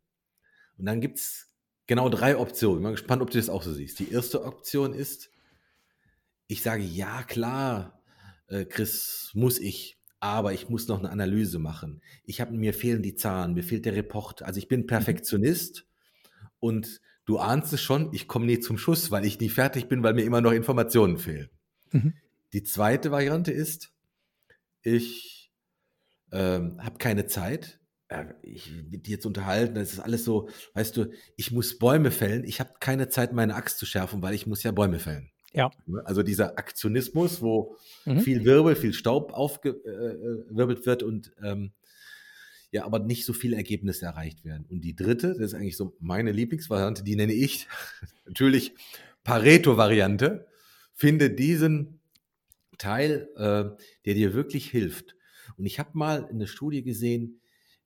[0.78, 1.52] Und dann gibt es
[1.88, 2.78] genau drei Optionen.
[2.78, 4.00] Ich bin mal gespannt, ob du das auch so siehst.
[4.00, 5.30] Die erste Option ist,
[6.48, 8.02] ich sage, ja, klar,
[8.48, 12.02] äh, Chris, muss ich, aber ich muss noch eine Analyse machen.
[12.24, 14.42] Ich habe mir fehlen die Zahlen, mir fehlt der Report.
[14.42, 15.86] Also ich bin Perfektionist
[16.60, 20.04] und du ahnst es schon, ich komme nie zum Schuss, weil ich nie fertig bin,
[20.04, 21.50] weil mir immer noch Informationen fehlen.
[21.92, 22.14] Mhm.
[22.54, 23.92] Die zweite Variante ist,
[24.82, 25.52] ich
[26.32, 27.80] ähm, habe keine Zeit.
[28.10, 32.12] Äh, ich mit dir zu unterhalten, das ist alles so, weißt du, ich muss Bäume
[32.12, 32.44] fällen.
[32.44, 35.30] Ich habe keine Zeit, meine Axt zu schärfen, weil ich muss ja Bäume fällen.
[35.54, 35.72] Ja.
[35.86, 36.02] Ne?
[36.06, 38.20] Also dieser Aktionismus, wo Mhm.
[38.20, 41.72] viel Wirbel, viel Staub aufgewirbelt wird und ähm,
[42.74, 44.66] ja, aber nicht so viele Ergebnisse erreicht werden.
[44.68, 47.68] Und die dritte, das ist eigentlich so meine Lieblingsvariante, die nenne ich
[48.26, 48.74] natürlich
[49.24, 50.48] Pareto-Variante.
[50.92, 52.00] Finde diesen
[52.80, 55.16] Teil, äh, der dir wirklich hilft.
[55.56, 57.42] Und ich habe mal eine Studie gesehen,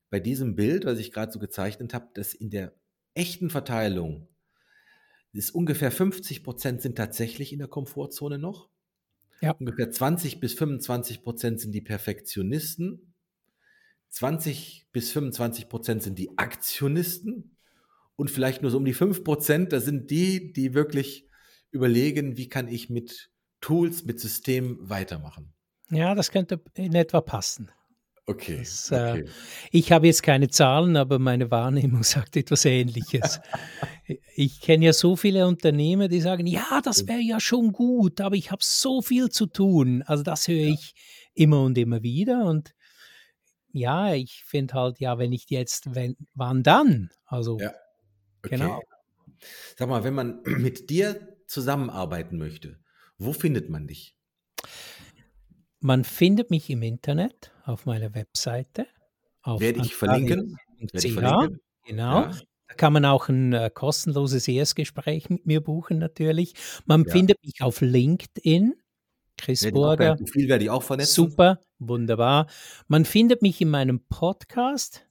[0.08, 2.72] bei diesem Bild, was ich gerade so gezeichnet habe, dass in der
[3.12, 4.26] echten Verteilung
[5.32, 8.70] ist ungefähr 50 Prozent sind tatsächlich in der Komfortzone noch.
[9.42, 9.52] Ja.
[9.52, 13.07] Ungefähr 20 bis 25 Prozent sind die Perfektionisten.
[14.10, 17.56] 20 bis 25 Prozent sind die Aktionisten.
[18.16, 21.28] Und vielleicht nur so um die 5 Prozent, das sind die, die wirklich
[21.70, 23.30] überlegen, wie kann ich mit
[23.60, 25.52] Tools, mit Systemen weitermachen.
[25.90, 27.70] Ja, das könnte in etwa passen.
[28.28, 28.58] Okay.
[28.58, 29.24] Das, äh, okay.
[29.70, 33.40] Ich habe jetzt keine Zahlen, aber meine Wahrnehmung sagt etwas Ähnliches.
[34.34, 38.36] ich kenne ja so viele Unternehmer, die sagen, ja, das wäre ja schon gut, aber
[38.36, 40.02] ich habe so viel zu tun.
[40.06, 40.94] Also das höre ich
[41.34, 42.44] immer und immer wieder.
[42.44, 42.74] Und
[43.78, 47.10] ja, ich finde halt, ja, wenn ich jetzt, wenn, wann dann?
[47.24, 47.72] Also Ja.
[48.42, 48.56] Okay.
[48.56, 48.82] genau.
[49.76, 52.78] Sag mal, wenn man mit dir zusammenarbeiten möchte,
[53.18, 54.16] wo findet man dich?
[55.80, 58.86] Man findet mich im Internet auf meiner Webseite.
[59.42, 60.58] Auf Werde ich verlinken?
[60.92, 61.60] Werde ich verlinken?
[61.86, 62.22] Genau.
[62.22, 62.40] Ja.
[62.68, 66.54] Da kann man auch ein äh, kostenloses Erstgespräch mit mir buchen, natürlich.
[66.84, 67.12] Man Ja.
[67.12, 68.74] findet mich auf LinkedIn.
[69.38, 70.16] Chris Werde Burger.
[70.16, 71.30] Profil werde ich auch vernetzen.
[71.30, 72.46] Super, wunderbar.
[72.86, 75.04] Man findet mich in meinem Podcast.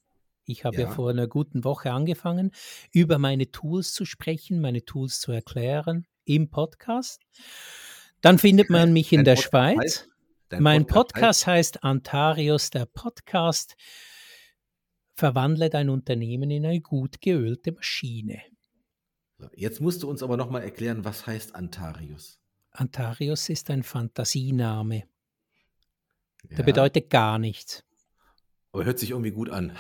[0.46, 0.82] Ich habe ja.
[0.84, 0.90] Ja.
[0.90, 2.52] vor einer guten Woche angefangen,
[2.92, 7.22] über meine Tools zu sprechen, meine Tools zu erklären im Podcast.
[8.22, 10.08] Dann findet man mich in Dein der Podcast Schweiz.
[10.52, 13.76] heißt- Mein Podcast Podcast heißt Antarius, der Podcast.
[15.14, 18.42] Verwandle dein Unternehmen in eine gut geölte Maschine.
[19.56, 22.40] Jetzt musst du uns aber nochmal erklären, was heißt Antarius?
[22.72, 25.04] Antarius ist ein Fantasiename.
[26.44, 27.84] Der Ja, bedeutet gar nichts.
[28.72, 29.76] Aber hört sich irgendwie gut an.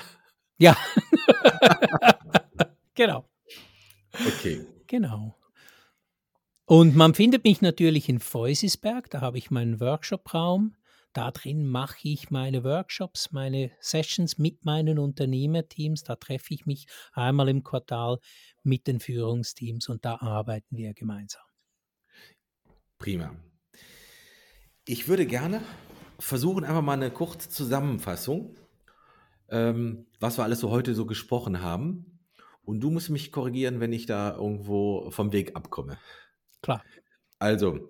[0.58, 0.76] Ja.
[2.96, 3.30] genau.
[4.14, 4.66] Okay.
[4.88, 5.38] Genau.
[6.66, 10.76] Und man findet mich natürlich in Feusisberg, da habe ich meinen Workshop-Raum.
[11.14, 16.04] Da drin mache ich meine Workshops, meine Sessions mit meinen Unternehmerteams.
[16.04, 18.20] Da treffe ich mich einmal im Quartal
[18.64, 21.42] mit den Führungsteams und da arbeiten wir gemeinsam.
[23.00, 23.36] Prima.
[24.86, 25.62] Ich würde gerne
[26.20, 28.56] versuchen, einfach mal eine kurze Zusammenfassung,
[29.50, 32.20] ähm, was wir alles so heute so gesprochen haben.
[32.64, 35.98] Und du musst mich korrigieren, wenn ich da irgendwo vom Weg abkomme.
[36.62, 36.84] Klar.
[37.40, 37.90] Also,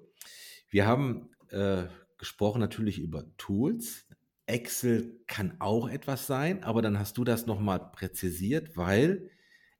[0.69, 1.85] wir haben äh,
[2.17, 4.05] gesprochen natürlich über Tools.
[4.45, 9.29] Excel kann auch etwas sein, aber dann hast du das nochmal präzisiert, weil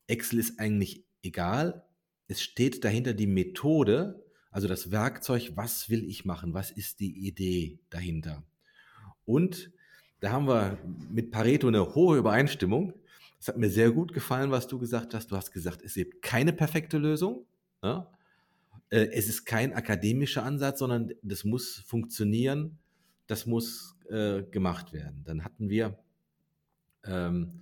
[0.08, 1.86] Excel ist eigentlich egal.
[2.28, 4.26] Es steht dahinter die Methode,
[4.58, 8.42] also das Werkzeug, was will ich machen, was ist die Idee dahinter.
[9.24, 9.72] Und
[10.20, 10.80] da haben wir
[11.12, 12.96] mit Pareto eine hohe Übereinstimmung.
[13.40, 15.30] Es hat mir sehr gut gefallen, was du gesagt hast.
[15.30, 17.46] Du hast gesagt, es gibt keine perfekte Lösung.
[17.84, 18.12] Ja?
[18.90, 22.80] Äh, Es ist kein akademischer Ansatz, sondern das muss funktionieren,
[23.28, 25.24] das muss äh, gemacht werden.
[25.24, 26.00] Dann hatten wir
[27.06, 27.62] ähm,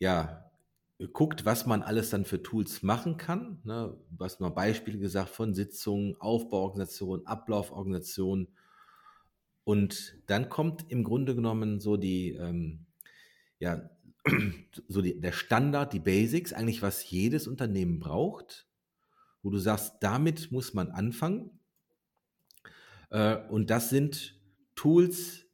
[0.00, 0.47] ja
[0.98, 3.60] geguckt, was man alles dann für Tools machen kann.
[3.64, 3.96] Ne?
[4.10, 8.48] Du hast mal Beispiele gesagt von Sitzungen, Aufbauorganisation, Ablauforganisation.
[9.62, 12.86] Und dann kommt im Grunde genommen so die, ähm,
[13.60, 13.90] ja,
[14.88, 18.66] so die, der Standard, die Basics, eigentlich was jedes Unternehmen braucht,
[19.42, 21.60] wo du sagst, damit muss man anfangen.
[23.10, 24.40] Äh, und das sind
[24.74, 25.46] Tools,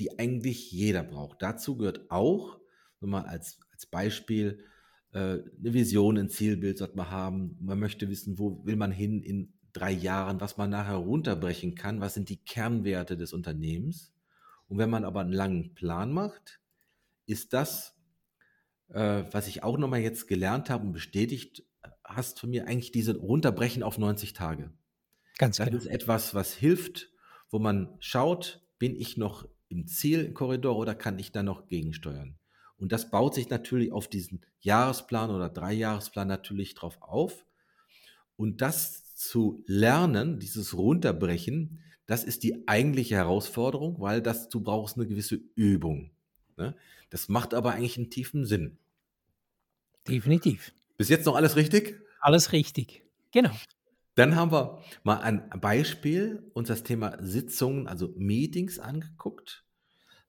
[0.00, 1.42] die eigentlich jeder braucht.
[1.42, 2.58] Dazu gehört auch,
[3.00, 4.64] nur mal als, als Beispiel,
[5.12, 7.56] äh, eine Vision, ein Zielbild sollte man haben.
[7.60, 12.00] Man möchte wissen, wo will man hin in drei Jahren, was man nachher runterbrechen kann,
[12.00, 14.12] was sind die Kernwerte des Unternehmens.
[14.68, 16.60] Und wenn man aber einen langen Plan macht,
[17.24, 17.96] ist das,
[18.88, 21.64] äh, was ich auch nochmal jetzt gelernt habe und bestätigt
[22.04, 24.72] hast von mir, eigentlich diese Runterbrechen auf 90 Tage.
[25.38, 25.78] Ganz Das genau.
[25.78, 27.10] ist etwas, was hilft,
[27.48, 32.39] wo man schaut, bin ich noch im Zielkorridor oder kann ich da noch gegensteuern?
[32.80, 37.44] Und das baut sich natürlich auf diesen Jahresplan oder Dreijahresplan natürlich drauf auf.
[38.36, 44.96] Und das zu lernen, dieses Runterbrechen, das ist die eigentliche Herausforderung, weil das, du brauchst
[44.96, 46.10] eine gewisse Übung.
[46.56, 46.74] Ne?
[47.10, 48.78] Das macht aber eigentlich einen tiefen Sinn.
[50.08, 50.72] Definitiv.
[50.96, 52.00] Bis jetzt noch alles richtig?
[52.20, 53.04] Alles richtig.
[53.30, 53.52] Genau.
[54.14, 59.64] Dann haben wir mal ein Beispiel uns das Thema Sitzungen, also Meetings angeguckt,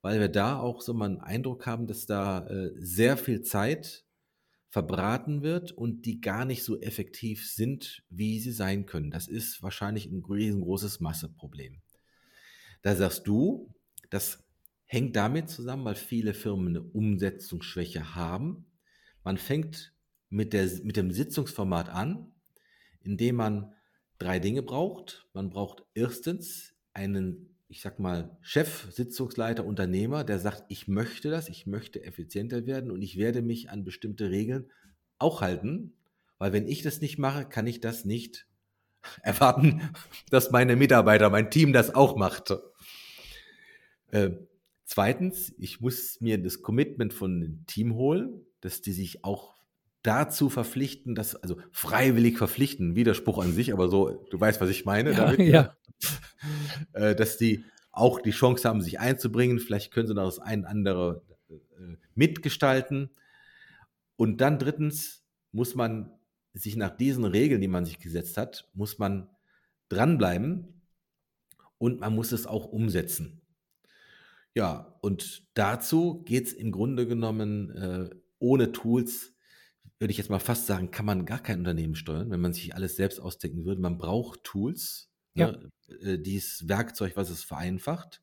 [0.02, 4.04] weil wir da auch so mal einen Eindruck haben, dass da äh, sehr viel Zeit
[4.68, 9.10] verbraten wird und die gar nicht so effektiv sind, wie sie sein können.
[9.10, 11.82] Das ist wahrscheinlich ein riesengroßes Masseproblem.
[12.80, 13.72] Da sagst du,
[14.10, 14.44] das
[14.86, 18.66] hängt damit zusammen, weil viele Firmen eine Umsetzungsschwäche haben.
[19.24, 19.94] Man fängt
[20.30, 22.32] mit, der, mit dem Sitzungsformat an,
[23.00, 23.74] indem man
[24.18, 25.28] drei Dinge braucht.
[25.32, 31.48] Man braucht erstens einen, ich sag mal, Chef, Sitzungsleiter, Unternehmer, der sagt, ich möchte das,
[31.48, 34.70] ich möchte effizienter werden und ich werde mich an bestimmte Regeln
[35.18, 35.94] auch halten,
[36.36, 38.46] weil wenn ich das nicht mache, kann ich das nicht
[39.22, 39.80] erwarten,
[40.28, 42.54] dass meine Mitarbeiter, mein Team das auch macht.
[44.08, 44.32] Äh,
[44.84, 49.54] zweitens, ich muss mir das Commitment von dem Team holen, dass die sich auch
[50.02, 54.84] dazu verpflichten, dass, also freiwillig verpflichten, Widerspruch an sich, aber so, du weißt, was ich
[54.84, 55.76] meine Ja, damit, ja.
[56.92, 59.58] äh, dass die auch die Chance haben, sich einzubringen.
[59.58, 63.10] Vielleicht können sie noch das ein andere äh, mitgestalten.
[64.16, 66.10] Und dann drittens muss man
[66.54, 69.28] sich nach diesen Regeln, die man sich gesetzt hat, muss man
[69.88, 70.82] dranbleiben
[71.78, 73.42] und man muss es auch umsetzen.
[74.54, 79.31] Ja, und dazu geht es im Grunde genommen äh, ohne Tools,
[80.02, 82.74] würde ich jetzt mal fast sagen, kann man gar kein Unternehmen steuern, wenn man sich
[82.74, 83.80] alles selbst ausdenken würde.
[83.80, 85.52] Man braucht Tools, Ja.
[85.52, 88.20] ne, dieses Werkzeug, was es vereinfacht.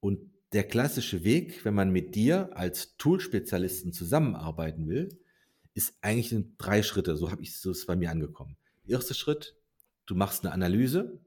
[0.00, 0.20] Und
[0.52, 5.18] der klassische Weg, wenn man mit dir als Toolspezialisten zusammenarbeiten will,
[5.72, 7.16] ist eigentlich in drei Schritte.
[7.16, 8.58] So habe ich so ist es bei mir angekommen.
[8.86, 9.56] Erster Schritt,
[10.04, 11.20] du machst eine Analyse.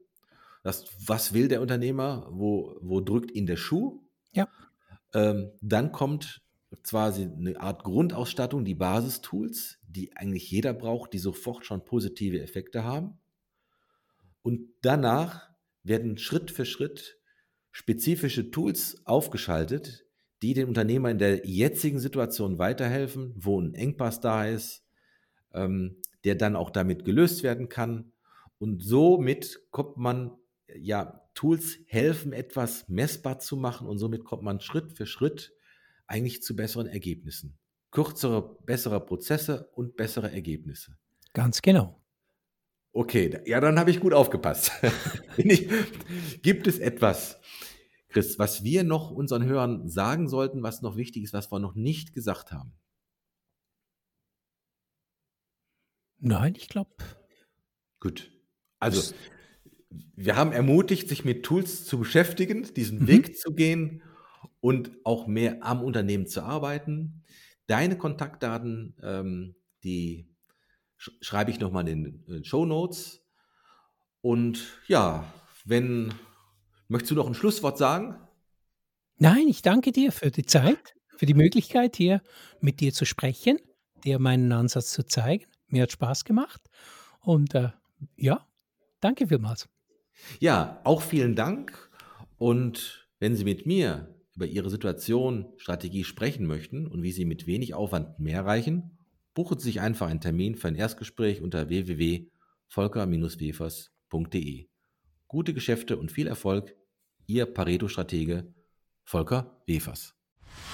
[0.62, 2.28] Das, was will der Unternehmer?
[2.30, 4.00] Wo, wo drückt ihn der Schuh?
[4.30, 4.48] Ja.
[5.12, 6.40] Ähm, dann kommt
[6.82, 12.84] quasi eine Art Grundausstattung, die Basistools, die eigentlich jeder braucht, die sofort schon positive Effekte
[12.84, 13.18] haben.
[14.42, 15.50] Und danach
[15.82, 17.18] werden Schritt für Schritt
[17.72, 20.06] spezifische Tools aufgeschaltet,
[20.42, 24.84] die dem Unternehmer in der jetzigen Situation weiterhelfen, wo ein Engpass da ist,
[25.52, 28.12] ähm, der dann auch damit gelöst werden kann.
[28.58, 30.32] Und somit kommt man,
[30.74, 35.52] ja, Tools helfen, etwas messbar zu machen und somit kommt man Schritt für Schritt
[36.06, 37.58] eigentlich zu besseren Ergebnissen.
[37.90, 40.96] Kürzere, bessere Prozesse und bessere Ergebnisse.
[41.32, 42.02] Ganz genau.
[42.92, 44.72] Okay, ja, dann habe ich gut aufgepasst.
[45.36, 45.68] Ich,
[46.42, 47.38] gibt es etwas,
[48.08, 51.74] Chris, was wir noch unseren Hörern sagen sollten, was noch wichtig ist, was wir noch
[51.74, 52.72] nicht gesagt haben?
[56.18, 56.90] Nein, ich glaube,
[58.00, 58.30] Gut.
[58.78, 59.14] Also,
[60.14, 63.06] wir haben ermutigt, sich mit Tools zu beschäftigen, diesen Mhm.
[63.06, 64.02] Weg zu gehen
[64.60, 67.24] und auch mehr am Unternehmen zu arbeiten.
[67.66, 70.28] Deine Kontaktdaten, ähm, die
[70.96, 73.22] sch schreibe ich nochmal in den Show Notes.
[74.20, 75.32] Und ja,
[75.64, 76.14] wenn,
[76.88, 78.18] möchtest du noch ein Schlusswort sagen?
[79.18, 82.22] Nein, ich danke dir für die Zeit, für die Möglichkeit, hier
[82.60, 83.58] mit dir zu sprechen,
[84.04, 85.46] dir meinen Ansatz zu zeigen.
[85.68, 86.60] Mir hat Spaß gemacht.
[87.20, 87.70] Und äh,
[88.16, 88.46] ja,
[89.00, 89.68] danke vielmals.
[90.38, 91.90] Ja, auch vielen Dank.
[92.36, 97.46] Und wenn Sie mit mir über Ihre Situation, Strategie sprechen möchten und wie Sie mit
[97.46, 98.98] wenig Aufwand mehr erreichen,
[99.34, 104.66] buchen Sie sich einfach einen Termin für ein Erstgespräch unter www.volker-wefers.de.
[105.26, 106.76] Gute Geschäfte und viel Erfolg,
[107.26, 108.52] Ihr Pareto-Stratege
[109.04, 110.12] Volker Wefers.